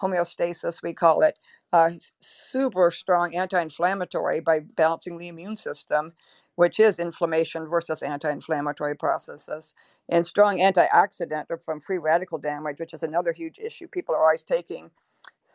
homeostasis, 0.00 0.82
we 0.82 0.92
call 0.92 1.22
it. 1.22 1.38
Uh, 1.72 1.90
super 2.20 2.90
strong 2.90 3.34
anti 3.34 3.60
inflammatory 3.60 4.40
by 4.40 4.60
balancing 4.60 5.18
the 5.18 5.28
immune 5.28 5.56
system, 5.56 6.12
which 6.56 6.80
is 6.80 6.98
inflammation 6.98 7.66
versus 7.66 8.02
anti 8.02 8.30
inflammatory 8.30 8.94
processes. 8.96 9.74
And 10.08 10.26
strong 10.26 10.58
antioxidant 10.58 11.46
from 11.62 11.80
free 11.80 11.98
radical 11.98 12.38
damage, 12.38 12.78
which 12.78 12.94
is 12.94 13.02
another 13.02 13.32
huge 13.32 13.58
issue. 13.58 13.86
People 13.88 14.14
are 14.14 14.22
always 14.22 14.44
taking 14.44 14.90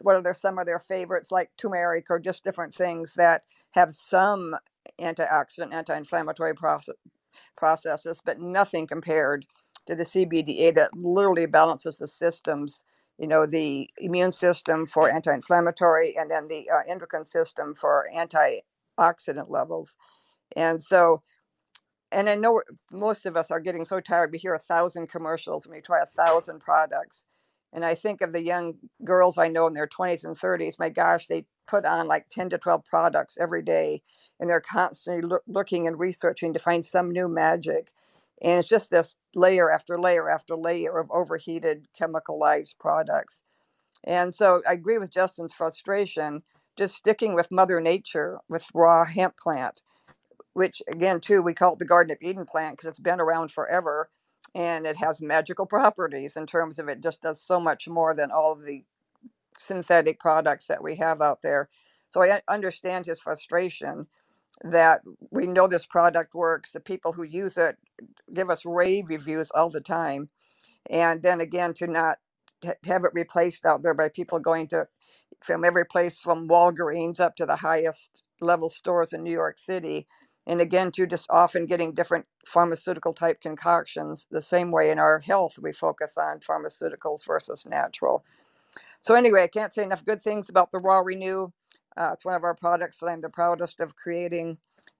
what 0.01 0.15
are 0.15 0.21
their 0.21 0.33
some 0.33 0.59
of 0.59 0.65
their 0.65 0.79
favorites 0.79 1.31
like 1.31 1.49
turmeric 1.57 2.07
or 2.09 2.19
just 2.19 2.43
different 2.43 2.73
things 2.73 3.13
that 3.15 3.43
have 3.71 3.93
some 3.93 4.55
antioxidant 5.01 5.73
anti-inflammatory 5.73 6.55
process, 6.55 6.95
processes 7.57 8.21
but 8.25 8.39
nothing 8.39 8.87
compared 8.87 9.45
to 9.87 9.95
the 9.95 10.03
cbda 10.03 10.73
that 10.75 10.91
literally 10.95 11.45
balances 11.45 11.97
the 11.97 12.07
systems 12.07 12.83
you 13.19 13.27
know 13.27 13.45
the 13.45 13.89
immune 13.99 14.31
system 14.31 14.85
for 14.87 15.09
anti-inflammatory 15.11 16.15
and 16.17 16.29
then 16.31 16.47
the 16.47 16.69
uh, 16.69 16.81
endocrine 16.89 17.25
system 17.25 17.75
for 17.75 18.07
antioxidant 18.15 19.49
levels 19.49 19.95
and 20.57 20.83
so 20.83 21.21
and 22.11 22.29
I 22.29 22.35
know 22.35 22.63
most 22.91 23.27
of 23.27 23.37
us 23.37 23.51
are 23.51 23.61
getting 23.61 23.85
so 23.85 24.01
tired. 24.01 24.33
We 24.33 24.39
hear 24.39 24.55
a 24.55 24.59
thousand 24.59 25.09
commercials 25.09 25.67
and 25.67 25.75
we 25.75 25.81
try 25.81 26.01
a 26.03 26.07
thousand 26.07 26.61
products. 26.61 27.25
And 27.77 27.85
I 27.85 27.95
think 27.95 28.23
of 28.23 28.33
the 28.33 28.43
young 28.43 28.75
girls 29.05 29.37
I 29.37 29.49
know 29.49 29.67
in 29.67 29.75
their 29.75 29.87
20s 29.87 30.25
and 30.25 30.35
30s. 30.37 30.79
My 30.79 30.89
gosh, 30.89 31.27
they 31.27 31.45
put 31.67 31.85
on 31.85 32.07
like 32.09 32.27
10 32.31 32.49
to 32.51 32.59
12 32.59 32.83
products 32.87 33.37
every 33.39 33.63
day, 33.63 34.03
and 34.41 34.49
they're 34.49 34.61
constantly 34.61 35.23
loo- 35.29 35.41
looking 35.47 35.87
and 35.87 35.99
researching 35.99 36.53
to 36.55 36.59
find 36.59 36.83
some 36.83 37.11
new 37.11 37.29
magic. 37.29 37.91
And 38.41 38.59
it's 38.59 38.69
just 38.69 38.91
this 38.91 39.15
layer 39.35 39.71
after 39.71 40.01
layer 40.01 40.29
after 40.31 40.57
layer 40.57 40.99
of 40.99 41.11
overheated, 41.11 41.87
chemicalized 41.99 42.79
products. 42.81 43.43
And 44.05 44.35
so 44.35 44.63
I 44.69 44.73
agree 44.73 44.99
with 44.99 45.11
Justin's 45.11 45.53
frustration. 45.53 46.43
Just 46.77 46.95
sticking 46.95 47.35
with 47.35 47.51
Mother 47.51 47.81
Nature 47.81 48.39
with 48.49 48.65
raw 48.75 49.05
hemp 49.05 49.37
plant 49.37 49.73
which 50.53 50.83
again 50.91 51.21
too 51.21 51.41
we 51.43 51.55
call 51.55 51.73
it 51.73 51.79
the 51.79 51.85
garden 51.85 52.11
of 52.11 52.19
eden 52.21 52.45
plant 52.45 52.77
because 52.77 52.89
it's 52.89 52.99
been 52.99 53.21
around 53.21 53.51
forever 53.51 54.09
and 54.55 54.87
it 54.87 54.97
has 54.97 55.21
magical 55.21 55.65
properties 55.65 56.37
in 56.37 56.45
terms 56.47 56.79
of 56.79 56.89
it 56.89 57.01
just 57.01 57.21
does 57.21 57.41
so 57.41 57.59
much 57.59 57.87
more 57.87 58.15
than 58.15 58.31
all 58.31 58.51
of 58.53 58.63
the 58.65 58.83
synthetic 59.57 60.19
products 60.19 60.67
that 60.67 60.83
we 60.83 60.95
have 60.97 61.21
out 61.21 61.41
there 61.43 61.69
so 62.11 62.23
i 62.23 62.41
understand 62.49 63.05
his 63.05 63.19
frustration 63.19 64.07
that 64.63 65.01
we 65.31 65.47
know 65.47 65.67
this 65.67 65.85
product 65.87 66.35
works 66.35 66.71
the 66.73 66.79
people 66.81 67.13
who 67.13 67.23
use 67.23 67.57
it 67.57 67.77
give 68.33 68.49
us 68.49 68.65
rave 68.65 69.09
reviews 69.09 69.51
all 69.55 69.69
the 69.69 69.81
time 69.81 70.29
and 70.89 71.21
then 71.23 71.41
again 71.41 71.73
to 71.73 71.87
not 71.87 72.19
have 72.85 73.03
it 73.05 73.11
replaced 73.13 73.65
out 73.65 73.83
there 73.83 73.93
by 73.95 74.09
people 74.09 74.39
going 74.39 74.67
to 74.67 74.87
from 75.43 75.65
every 75.65 75.85
place 75.85 76.19
from 76.19 76.47
Walgreens 76.47 77.19
up 77.19 77.35
to 77.37 77.47
the 77.47 77.55
highest 77.57 78.23
level 78.41 78.69
stores 78.69 79.13
in 79.13 79.23
New 79.23 79.31
York 79.31 79.57
City. 79.59 80.07
And 80.47 80.61
again, 80.61 80.91
to 80.93 81.07
just 81.07 81.27
often 81.31 81.67
getting 81.67 81.93
different 81.93 82.27
pharmaceutical 82.47 83.13
type 83.13 83.41
concoctions. 83.41 84.27
The 84.31 84.41
same 84.41 84.71
way 84.71 84.91
in 84.91 84.99
our 84.99 85.19
health, 85.19 85.59
we 85.61 85.73
focus 85.73 86.17
on 86.17 86.41
pharmaceuticals 86.41 87.27
versus 87.27 87.67
natural. 87.69 88.25
So, 89.01 89.15
anyway, 89.15 89.43
I 89.43 89.47
can't 89.47 89.73
say 89.73 89.83
enough 89.83 90.05
good 90.05 90.23
things 90.23 90.49
about 90.49 90.71
the 90.71 90.79
Raw 90.79 90.99
Renew. 90.99 91.49
Uh, 91.97 92.11
it's 92.13 92.25
one 92.25 92.35
of 92.35 92.43
our 92.43 92.55
products 92.55 92.99
that 92.99 93.07
I'm 93.07 93.21
the 93.21 93.29
proudest 93.29 93.81
of 93.81 93.95
creating. 93.95 94.57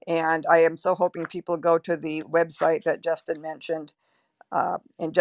And 0.08 0.46
I 0.50 0.60
am 0.60 0.78
so 0.78 0.96
hoping 0.96 1.26
people 1.26 1.58
go 1.58 1.78
to 1.80 1.98
the 1.98 2.24
website 2.24 2.84
that 2.86 3.04
Justin 3.04 3.42
mentioned, 3.42 3.94
uh, 4.52 4.80
and 5.00 5.14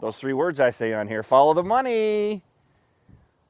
Those 0.01 0.17
three 0.17 0.33
words 0.33 0.59
I 0.59 0.69
say 0.69 0.93
on 0.93 1.07
here 1.07 1.23
follow 1.23 1.53
the 1.53 1.63
money. 1.63 2.41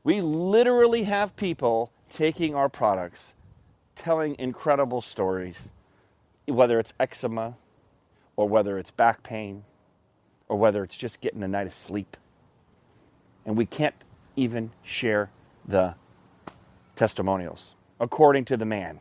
We 0.03 0.21
literally 0.21 1.03
have 1.03 1.35
people 1.35 1.91
taking 2.09 2.55
our 2.55 2.69
products, 2.69 3.33
telling 3.95 4.35
incredible 4.39 5.01
stories, 5.01 5.69
whether 6.47 6.79
it's 6.79 6.93
eczema 6.99 7.55
or 8.35 8.49
whether 8.49 8.79
it's 8.79 8.91
back 8.91 9.21
pain 9.21 9.63
or 10.47 10.57
whether 10.57 10.83
it's 10.83 10.97
just 10.97 11.21
getting 11.21 11.43
a 11.43 11.47
night 11.47 11.67
of 11.67 11.73
sleep. 11.73 12.17
And 13.45 13.55
we 13.55 13.65
can't 13.65 13.95
even 14.35 14.71
share 14.81 15.29
the 15.67 15.93
testimonials, 16.95 17.75
according 17.99 18.45
to 18.45 18.57
the 18.57 18.65
man. 18.65 18.99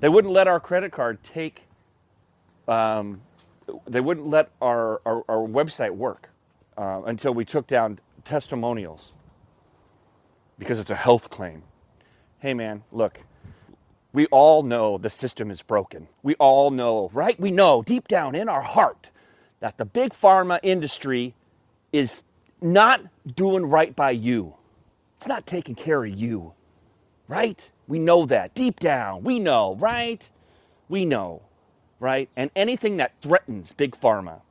They 0.00 0.08
wouldn't 0.08 0.32
let 0.32 0.48
our 0.48 0.60
credit 0.60 0.92
card 0.92 1.22
take, 1.22 1.62
um, 2.68 3.22
they 3.86 4.00
wouldn't 4.00 4.26
let 4.26 4.50
our, 4.60 5.00
our, 5.06 5.24
our 5.28 5.46
website 5.46 5.92
work 5.92 6.29
uh, 6.80 7.02
until 7.06 7.34
we 7.34 7.44
took 7.44 7.68
down 7.68 8.00
testimonials 8.24 9.16
because 10.58 10.80
it's 10.80 10.90
a 10.90 10.96
health 10.96 11.30
claim. 11.30 11.62
Hey, 12.40 12.54
man, 12.54 12.84
look, 12.92 13.20
We 14.14 14.26
all 14.28 14.62
know 14.64 14.98
the 14.98 15.10
system 15.10 15.50
is 15.50 15.62
broken. 15.62 16.08
We 16.22 16.36
all 16.36 16.70
know, 16.70 17.10
right? 17.14 17.40
We 17.40 17.50
know 17.50 17.82
deep 17.82 18.08
down 18.08 18.36
in 18.36 18.48
our 18.48 18.62
heart 18.62 19.10
that 19.60 19.78
the 19.78 19.86
big 19.86 20.12
pharma 20.12 20.60
industry 20.62 21.34
is 21.92 22.24
not 22.62 23.02
doing 23.36 23.66
right 23.66 23.96
by 23.96 24.12
you. 24.12 24.54
It's 25.18 25.28
not 25.28 25.46
taking 25.46 25.74
care 25.76 26.04
of 26.04 26.10
you, 26.10 26.54
right? 27.28 27.70
We 27.88 27.98
know 28.00 28.26
that 28.26 28.54
deep 28.54 28.80
down. 28.80 29.24
We 29.24 29.40
know, 29.40 29.76
right? 29.76 30.28
We 30.88 31.06
know, 31.06 31.42
right? 32.00 32.28
And 32.36 32.50
anything 32.56 32.98
that 32.98 33.12
threatens 33.22 33.72
big 33.72 33.96
pharma, 34.00 34.42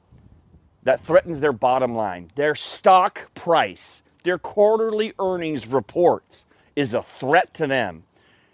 that 0.83 1.01
threatens 1.01 1.39
their 1.39 1.53
bottom 1.53 1.95
line, 1.95 2.31
their 2.35 2.55
stock 2.55 3.33
price, 3.35 4.01
their 4.23 4.37
quarterly 4.37 5.13
earnings 5.19 5.67
reports 5.67 6.45
is 6.75 6.93
a 6.93 7.03
threat 7.03 7.53
to 7.55 7.67
them. 7.67 8.03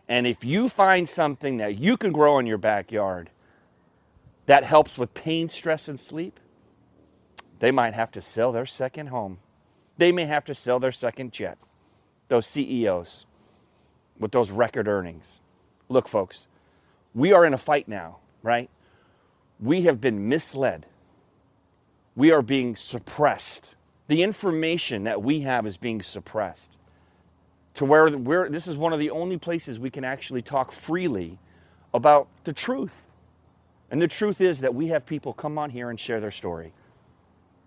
And 0.07 0.27
if 0.27 0.43
you 0.43 0.69
find 0.69 1.07
something 1.09 1.57
that 1.57 1.77
you 1.77 1.97
can 1.97 2.11
grow 2.11 2.39
in 2.39 2.45
your 2.45 2.57
backyard 2.57 3.29
that 4.45 4.63
helps 4.63 4.97
with 4.97 5.13
pain, 5.13 5.49
stress, 5.49 5.87
and 5.87 5.99
sleep, 5.99 6.39
they 7.59 7.71
might 7.71 7.93
have 7.93 8.11
to 8.11 8.21
sell 8.21 8.51
their 8.51 8.65
second 8.65 9.07
home. 9.07 9.39
They 9.97 10.11
may 10.11 10.25
have 10.25 10.45
to 10.45 10.55
sell 10.55 10.79
their 10.79 10.91
second 10.91 11.31
jet. 11.31 11.57
Those 12.27 12.45
CEOs 12.47 13.25
with 14.19 14.31
those 14.31 14.51
record 14.51 14.87
earnings. 14.87 15.41
Look, 15.89 16.07
folks, 16.07 16.47
we 17.13 17.33
are 17.33 17.45
in 17.45 17.53
a 17.53 17.57
fight 17.57 17.87
now, 17.87 18.17
right? 18.43 18.69
We 19.59 19.83
have 19.83 20.01
been 20.01 20.27
misled. 20.27 20.85
We 22.15 22.31
are 22.31 22.41
being 22.41 22.75
suppressed. 22.75 23.75
The 24.07 24.23
information 24.23 25.03
that 25.05 25.21
we 25.21 25.41
have 25.41 25.65
is 25.65 25.77
being 25.77 26.01
suppressed 26.01 26.71
to 27.75 27.85
where 27.85 28.09
we're, 28.17 28.49
this 28.49 28.67
is 28.67 28.77
one 28.77 28.93
of 28.93 28.99
the 28.99 29.09
only 29.09 29.37
places 29.37 29.79
we 29.79 29.89
can 29.89 30.03
actually 30.03 30.41
talk 30.41 30.71
freely 30.71 31.37
about 31.93 32.27
the 32.43 32.53
truth. 32.53 33.05
And 33.91 34.01
the 34.01 34.07
truth 34.07 34.41
is 34.41 34.61
that 34.61 34.73
we 34.73 34.87
have 34.87 35.05
people 35.05 35.33
come 35.33 35.57
on 35.57 35.69
here 35.69 35.89
and 35.89 35.99
share 35.99 36.19
their 36.19 36.31
story. 36.31 36.73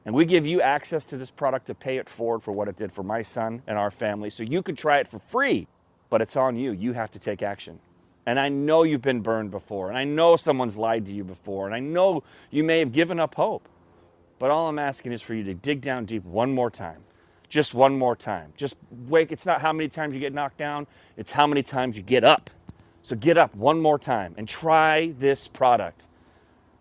And 0.05 0.15
we 0.15 0.25
give 0.25 0.47
you 0.47 0.63
access 0.63 1.05
to 1.07 1.19
this 1.19 1.31
product 1.31 1.67
to 1.67 1.75
pay 1.75 1.99
it 1.99 2.09
forward 2.09 2.41
for 2.41 2.53
what 2.53 2.69
it 2.69 2.77
did 2.77 2.93
for 2.93 3.03
my 3.03 3.23
son 3.23 3.63
and 3.67 3.77
our 3.77 3.91
family. 3.91 4.31
So 4.31 4.43
you 4.43 4.63
can 4.63 4.75
try 4.75 4.99
it 4.99 5.09
for 5.09 5.19
free, 5.19 5.67
but 6.09 6.23
it's 6.23 6.37
on 6.37 6.57
you. 6.57 6.73
You 6.73 6.95
have 6.95 7.11
to 7.13 7.19
take 7.19 7.43
action. 7.43 7.79
And 8.25 8.41
I 8.41 8.49
know 8.49 8.83
you've 8.83 9.03
been 9.03 9.21
burned 9.21 9.51
before, 9.51 9.89
and 9.89 9.99
I 9.99 10.05
know 10.05 10.37
someone's 10.37 10.77
lied 10.77 11.07
to 11.07 11.13
you 11.13 11.25
before, 11.25 11.67
and 11.67 11.75
I 11.75 11.81
know 11.81 12.23
you 12.51 12.65
may 12.65 12.79
have 12.79 12.93
given 12.93 13.21
up 13.21 13.35
hope. 13.35 13.69
But 14.39 14.51
all 14.51 14.69
I'm 14.69 14.79
asking 14.79 15.13
is 15.13 15.23
for 15.23 15.35
you 15.35 15.45
to 15.45 15.55
dig 15.55 15.81
down 15.81 16.05
deep 16.05 16.25
one 16.25 16.55
more 16.55 16.71
time. 16.71 17.01
Just 17.49 17.75
one 17.75 17.99
more 17.99 18.15
time. 18.15 18.53
Just 18.57 18.77
wake. 19.09 19.33
It's 19.33 19.47
not 19.47 19.61
how 19.61 19.73
many 19.73 19.89
times 19.89 20.15
you 20.15 20.21
get 20.21 20.35
knocked 20.35 20.59
down, 20.59 20.87
it's 21.17 21.31
how 21.31 21.47
many 21.47 21.63
times 21.63 21.97
you 21.97 22.03
get 22.03 22.25
up. 22.25 22.51
So 23.03 23.17
get 23.17 23.39
up 23.39 23.55
one 23.55 23.81
more 23.81 23.99
time 23.99 24.35
and 24.37 24.47
try 24.47 25.15
this 25.19 25.49
product. 25.49 26.09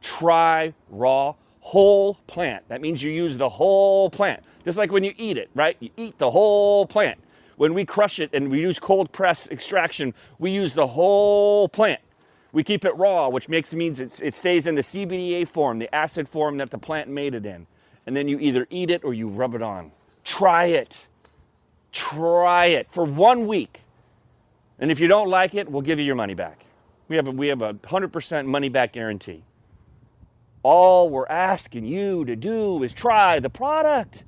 Try 0.02 0.74
raw 0.90 1.36
whole 1.68 2.14
plant. 2.28 2.64
That 2.70 2.80
means 2.80 3.04
you 3.04 3.12
use 3.12 3.38
the 3.38 3.50
whole 3.50 4.10
plant. 4.10 4.42
Just 4.64 4.78
like 4.78 4.90
when 4.90 5.04
you 5.04 5.14
eat 5.18 5.38
it, 5.38 5.50
right? 5.54 5.76
You 5.82 5.90
eat 5.98 6.18
the 6.18 6.32
whole 6.32 6.86
plant. 6.86 7.20
When 7.58 7.74
we 7.74 7.84
crush 7.84 8.20
it 8.20 8.30
and 8.34 8.50
we 8.50 8.62
use 8.62 8.80
cold 8.80 9.12
press 9.12 9.50
extraction, 9.50 10.14
we 10.40 10.52
use 10.52 10.74
the 10.74 10.88
whole 10.88 11.68
plant. 11.68 12.00
We 12.52 12.64
keep 12.64 12.86
it 12.86 12.96
raw, 12.96 13.30
which 13.30 13.50
makes 13.50 13.74
means 13.74 14.00
it 14.00 14.34
stays 14.34 14.68
in 14.68 14.76
the 14.76 14.82
CBDA 14.82 15.48
form, 15.48 15.80
the 15.80 15.94
acid 15.94 16.28
form 16.28 16.58
that 16.58 16.72
the 16.72 16.78
plant 16.78 17.10
made 17.10 17.36
it 17.36 17.46
in. 17.46 17.68
And 18.06 18.16
then 18.16 18.28
you 18.28 18.40
either 18.40 18.66
eat 18.70 18.90
it 18.90 19.04
or 19.04 19.14
you 19.14 19.28
rub 19.28 19.54
it 19.54 19.62
on. 19.62 19.92
Try 20.24 20.66
it. 20.66 21.08
Try 21.92 22.68
it 22.68 22.88
for 22.92 23.04
one 23.04 23.48
week. 23.48 23.82
And 24.80 24.92
if 24.92 25.00
you 25.00 25.08
don't 25.08 25.30
like 25.30 25.56
it, 25.56 25.70
we'll 25.70 25.82
give 25.82 26.00
you 26.00 26.06
your 26.06 26.16
money 26.16 26.34
back. 26.36 26.66
We 27.10 27.16
have 27.16 27.28
a, 27.28 27.32
we 27.32 27.48
have 27.48 27.62
a 27.62 27.74
100% 27.74 28.46
money 28.46 28.70
back 28.70 28.94
guarantee. 28.94 29.44
All 30.64 31.10
we're 31.10 31.28
asking 31.28 31.86
you 31.86 32.26
to 32.26 32.36
do 32.36 32.84
is 32.84 32.94
try 32.94 33.40
the 33.40 33.50
product. 33.50 34.24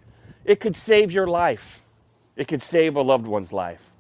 It 0.46 0.60
could 0.60 0.76
save 0.76 1.12
your 1.12 1.28
life. 1.28 1.90
It 2.36 2.48
could 2.48 2.64
save 2.64 2.96
a 2.96 3.02
loved 3.02 3.28
one's 3.28 3.52
life. 3.52 3.92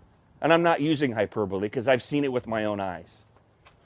And 0.42 0.54
I'm 0.54 0.64
not 0.64 0.80
using 0.80 1.12
hyperbole 1.12 1.62
because 1.62 1.88
I've 1.88 2.02
seen 2.02 2.24
it 2.24 2.32
with 2.32 2.48
my 2.48 2.66
own 2.66 2.80
eyes. 2.80 3.24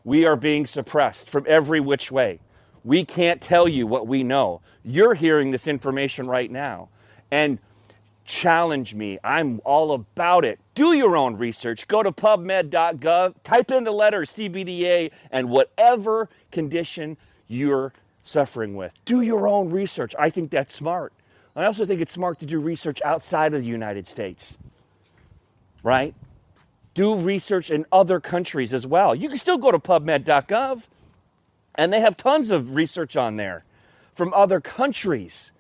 We 0.04 0.26
are 0.26 0.36
being 0.36 0.66
suppressed 0.66 1.30
from 1.30 1.46
every 1.48 1.80
which 1.80 2.12
way. 2.12 2.40
We 2.84 3.06
can't 3.06 3.40
tell 3.40 3.68
you 3.68 3.88
what 3.88 4.08
we 4.08 4.24
know. 4.24 4.62
You're 4.84 5.14
hearing 5.14 5.52
this 5.52 5.68
information 5.68 6.28
right 6.28 6.52
now. 6.52 6.90
And 7.32 7.60
challenge 8.26 8.94
me. 8.94 9.20
I'm 9.24 9.62
all 9.66 9.94
about 9.94 10.46
it. 10.46 10.60
Do 10.76 10.94
your 10.94 11.16
own 11.18 11.36
research. 11.36 11.88
Go 11.88 12.04
to 12.04 12.12
pubmed.gov, 12.12 13.36
type 13.44 13.72
in 13.72 13.84
the 13.84 13.92
letter 13.92 14.22
CBDA, 14.22 15.12
and 15.32 15.50
whatever 15.50 16.30
condition 16.52 17.18
you're 17.48 17.94
suffering 18.24 18.76
with, 18.76 18.92
do 19.06 19.22
your 19.22 19.48
own 19.48 19.70
research. 19.70 20.16
I 20.18 20.30
think 20.30 20.50
that's 20.50 20.74
smart. 20.74 21.14
I 21.56 21.66
also 21.66 21.86
think 21.86 22.02
it's 22.02 22.14
smart 22.14 22.40
to 22.40 22.46
do 22.46 22.60
research 22.60 23.02
outside 23.04 23.54
of 23.54 23.62
the 23.62 23.68
United 23.68 24.08
States, 24.08 24.58
right? 25.84 26.16
Do 26.94 27.16
research 27.16 27.72
in 27.72 27.86
other 27.92 28.20
countries 28.20 28.74
as 28.74 28.86
well. 28.86 29.16
You 29.16 29.28
can 29.30 29.38
still 29.38 29.58
go 29.58 29.72
to 29.72 29.80
pubmed.gov, 29.80 30.84
and 31.76 31.92
they 31.92 32.00
have 32.00 32.16
tons 32.16 32.52
of 32.52 32.76
research 32.76 33.16
on 33.16 33.36
there 33.38 33.64
from 34.14 34.34
other 34.34 34.62
countries 34.62 35.52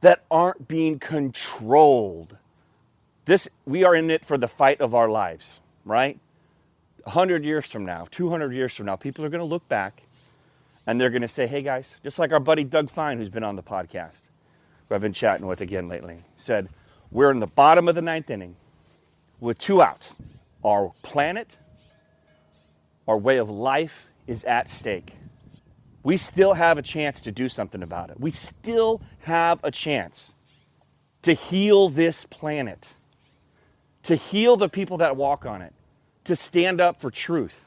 that 0.00 0.24
aren't 0.30 0.68
being 0.68 0.98
controlled. 0.98 2.36
This 3.24 3.48
we 3.64 3.84
are 3.84 3.94
in 3.94 4.10
it 4.10 4.24
for 4.24 4.38
the 4.38 4.48
fight 4.48 4.80
of 4.80 4.94
our 4.94 5.08
lives, 5.08 5.60
right? 5.84 6.18
100 7.04 7.44
years 7.44 7.70
from 7.70 7.84
now, 7.84 8.06
200 8.10 8.52
years 8.52 8.74
from 8.74 8.86
now, 8.86 8.96
people 8.96 9.24
are 9.24 9.28
going 9.28 9.40
to 9.40 9.44
look 9.44 9.68
back 9.68 10.02
and 10.86 11.00
they're 11.00 11.10
going 11.10 11.22
to 11.22 11.28
say, 11.28 11.46
"Hey 11.46 11.62
guys, 11.62 11.96
just 12.02 12.18
like 12.18 12.32
our 12.32 12.40
buddy 12.40 12.64
Doug 12.64 12.90
Fine 12.90 13.18
who's 13.18 13.28
been 13.28 13.44
on 13.44 13.56
the 13.56 13.62
podcast, 13.62 14.18
who 14.88 14.94
I've 14.94 15.00
been 15.00 15.12
chatting 15.12 15.46
with 15.46 15.60
again 15.60 15.88
lately, 15.88 16.24
said, 16.36 16.68
"We're 17.10 17.30
in 17.30 17.40
the 17.40 17.46
bottom 17.46 17.88
of 17.88 17.94
the 17.94 18.02
ninth 18.02 18.30
inning 18.30 18.56
with 19.40 19.58
two 19.58 19.82
outs. 19.82 20.18
Our 20.66 20.92
planet, 21.02 21.56
our 23.08 23.18
way 23.18 23.38
of 23.38 23.48
life 23.50 24.08
is 24.26 24.44
at 24.44 24.70
stake." 24.70 25.14
we 26.06 26.16
still 26.16 26.54
have 26.54 26.78
a 26.78 26.82
chance 26.82 27.22
to 27.22 27.32
do 27.32 27.48
something 27.48 27.82
about 27.82 28.10
it. 28.10 28.20
We 28.20 28.30
still 28.30 29.02
have 29.22 29.58
a 29.64 29.72
chance 29.72 30.36
to 31.22 31.32
heal 31.32 31.88
this 31.88 32.24
planet, 32.26 32.94
to 34.04 34.14
heal 34.14 34.56
the 34.56 34.68
people 34.68 34.98
that 34.98 35.16
walk 35.16 35.44
on 35.46 35.62
it, 35.62 35.74
to 36.22 36.36
stand 36.36 36.80
up 36.80 37.00
for 37.00 37.10
truth. 37.10 37.60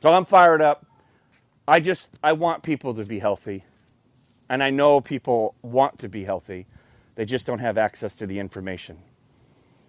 So 0.00 0.12
I'm 0.12 0.26
fired 0.26 0.62
up. 0.62 0.86
I 1.66 1.80
just 1.80 2.16
I 2.22 2.34
want 2.34 2.62
people 2.62 2.94
to 2.94 3.04
be 3.04 3.18
healthy. 3.18 3.64
And 4.48 4.62
I 4.62 4.70
know 4.70 5.00
people 5.00 5.56
want 5.60 5.98
to 5.98 6.08
be 6.08 6.22
healthy. 6.22 6.68
They 7.16 7.24
just 7.24 7.46
don't 7.46 7.58
have 7.58 7.76
access 7.76 8.14
to 8.16 8.28
the 8.28 8.38
information. 8.38 8.98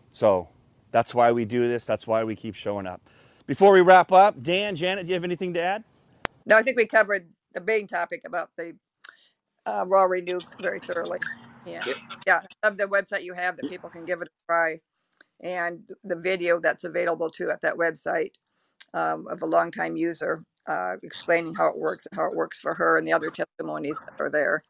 So 0.09 0.49
that's 0.91 1.15
why 1.15 1.31
we 1.31 1.45
do 1.45 1.67
this. 1.67 1.83
That's 1.85 2.07
why 2.07 2.23
we 2.23 2.35
keep 2.35 2.55
showing 2.55 2.87
up. 2.87 3.01
Before 3.47 3.73
we 3.73 3.81
wrap 3.81 4.11
up, 4.11 4.41
Dan, 4.43 4.75
Janet, 4.75 5.05
do 5.05 5.09
you 5.09 5.15
have 5.15 5.23
anything 5.23 5.53
to 5.55 5.61
add? 5.61 5.83
No, 6.45 6.57
I 6.57 6.63
think 6.63 6.77
we 6.77 6.87
covered 6.87 7.29
the 7.53 7.61
main 7.61 7.87
topic 7.87 8.23
about 8.25 8.51
the 8.57 8.77
uh, 9.67 9.85
raw 9.87 10.03
renew 10.05 10.41
very 10.61 10.81
thoroughly. 10.81 11.19
Yeah, 11.65 11.85
Yep. 11.85 11.97
yeah. 12.27 12.41
Of 12.63 12.77
the 12.77 12.85
website 12.85 13.23
you 13.23 13.33
have 13.35 13.57
that 13.57 13.67
people 13.69 13.89
can 13.89 14.05
give 14.05 14.21
it 14.21 14.29
a 14.29 14.31
try, 14.51 14.79
and 15.41 15.81
the 16.03 16.17
video 16.17 16.59
that's 16.61 16.85
available 16.85 17.31
too 17.31 17.51
at 17.51 17.61
that 17.61 17.75
website 17.77 18.31
um, 18.93 19.27
of 19.29 19.41
a 19.43 19.47
longtime 19.47 19.97
user 19.97 20.43
uh, 20.67 20.95
explaining 21.03 21.55
how 21.55 21.67
it 21.67 21.77
works 21.77 22.07
and 22.11 22.19
how 22.19 22.27
it 22.27 22.35
works 22.35 22.59
for 22.61 22.75
her, 22.75 22.97
and 22.99 23.07
the 23.07 23.13
other 23.13 23.31
testimonies 23.31 24.01
that 24.05 24.23
are 24.23 24.31
there. 24.31 24.63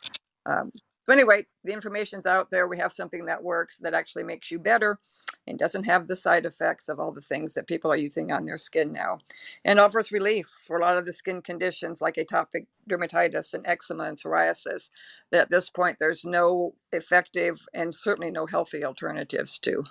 Um, 0.48 0.72
so 1.08 1.14
anyway, 1.14 1.46
the 1.66 1.74
information's 1.74 2.28
out 2.28 2.50
there. 2.52 2.68
We 2.68 2.80
have 2.80 2.94
something 2.94 3.26
that 3.28 3.44
works 3.44 3.80
that 3.80 3.94
actually 3.96 4.24
makes 4.26 4.52
you 4.52 4.60
better 4.60 5.00
and 5.48 5.58
doesn't 5.58 5.84
have 5.84 6.08
the 6.08 6.16
side 6.16 6.46
effects 6.46 6.90
of 6.90 7.00
all 7.00 7.12
the 7.12 7.22
things 7.22 7.54
that 7.54 7.68
people 7.68 7.92
are 7.92 7.98
using 7.98 8.32
on 8.32 8.46
their 8.46 8.58
skin 8.58 8.92
now 8.92 9.20
and 9.66 9.80
offers 9.80 10.12
relief 10.12 10.48
for 10.60 10.78
a 10.78 10.82
lot 10.82 10.98
of 10.98 11.06
the 11.06 11.14
skin 11.14 11.42
conditions 11.42 12.02
like 12.02 12.16
atopic 12.16 12.66
dermatitis 12.90 13.54
and 13.54 13.66
eczema 13.66 14.04
and 14.04 14.18
psoriasis 14.18 14.92
that 15.32 15.42
at 15.42 15.50
this 15.50 15.70
point 15.70 15.98
there's 16.00 16.26
no 16.26 16.74
effective 16.92 17.60
and 17.74 17.94
certainly 17.94 18.32
no 18.32 18.46
healthy 18.46 18.84
alternatives 18.84 19.58
to 19.58 19.84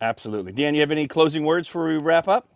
Absolutely. 0.00 0.52
Dan, 0.52 0.74
you 0.74 0.80
have 0.80 0.90
any 0.90 1.06
closing 1.06 1.44
words 1.44 1.68
before 1.68 1.86
we 1.86 1.96
wrap 1.96 2.28
up? 2.28 2.46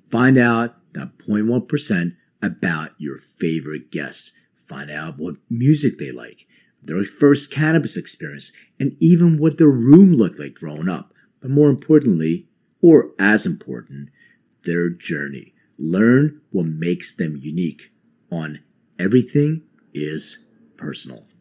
Find 0.09 0.37
out 0.37 0.75
that 0.93 1.17
0.1% 1.17 2.15
about 2.41 2.91
your 2.97 3.17
favorite 3.17 3.91
guests. 3.91 4.33
Find 4.55 4.89
out 4.89 5.17
what 5.17 5.35
music 5.49 5.97
they 5.97 6.11
like, 6.11 6.47
their 6.81 7.03
first 7.05 7.51
cannabis 7.51 7.95
experience, 7.95 8.51
and 8.79 8.95
even 8.99 9.37
what 9.37 9.57
their 9.57 9.67
room 9.67 10.13
looked 10.13 10.39
like 10.39 10.55
growing 10.55 10.89
up. 10.89 11.13
But 11.41 11.51
more 11.51 11.69
importantly, 11.69 12.47
or 12.81 13.11
as 13.19 13.45
important, 13.45 14.09
their 14.63 14.89
journey. 14.89 15.53
Learn 15.77 16.41
what 16.51 16.65
makes 16.65 17.15
them 17.15 17.37
unique 17.41 17.91
on 18.31 18.59
Everything 18.99 19.63
is 19.93 20.45
Personal. 20.77 21.32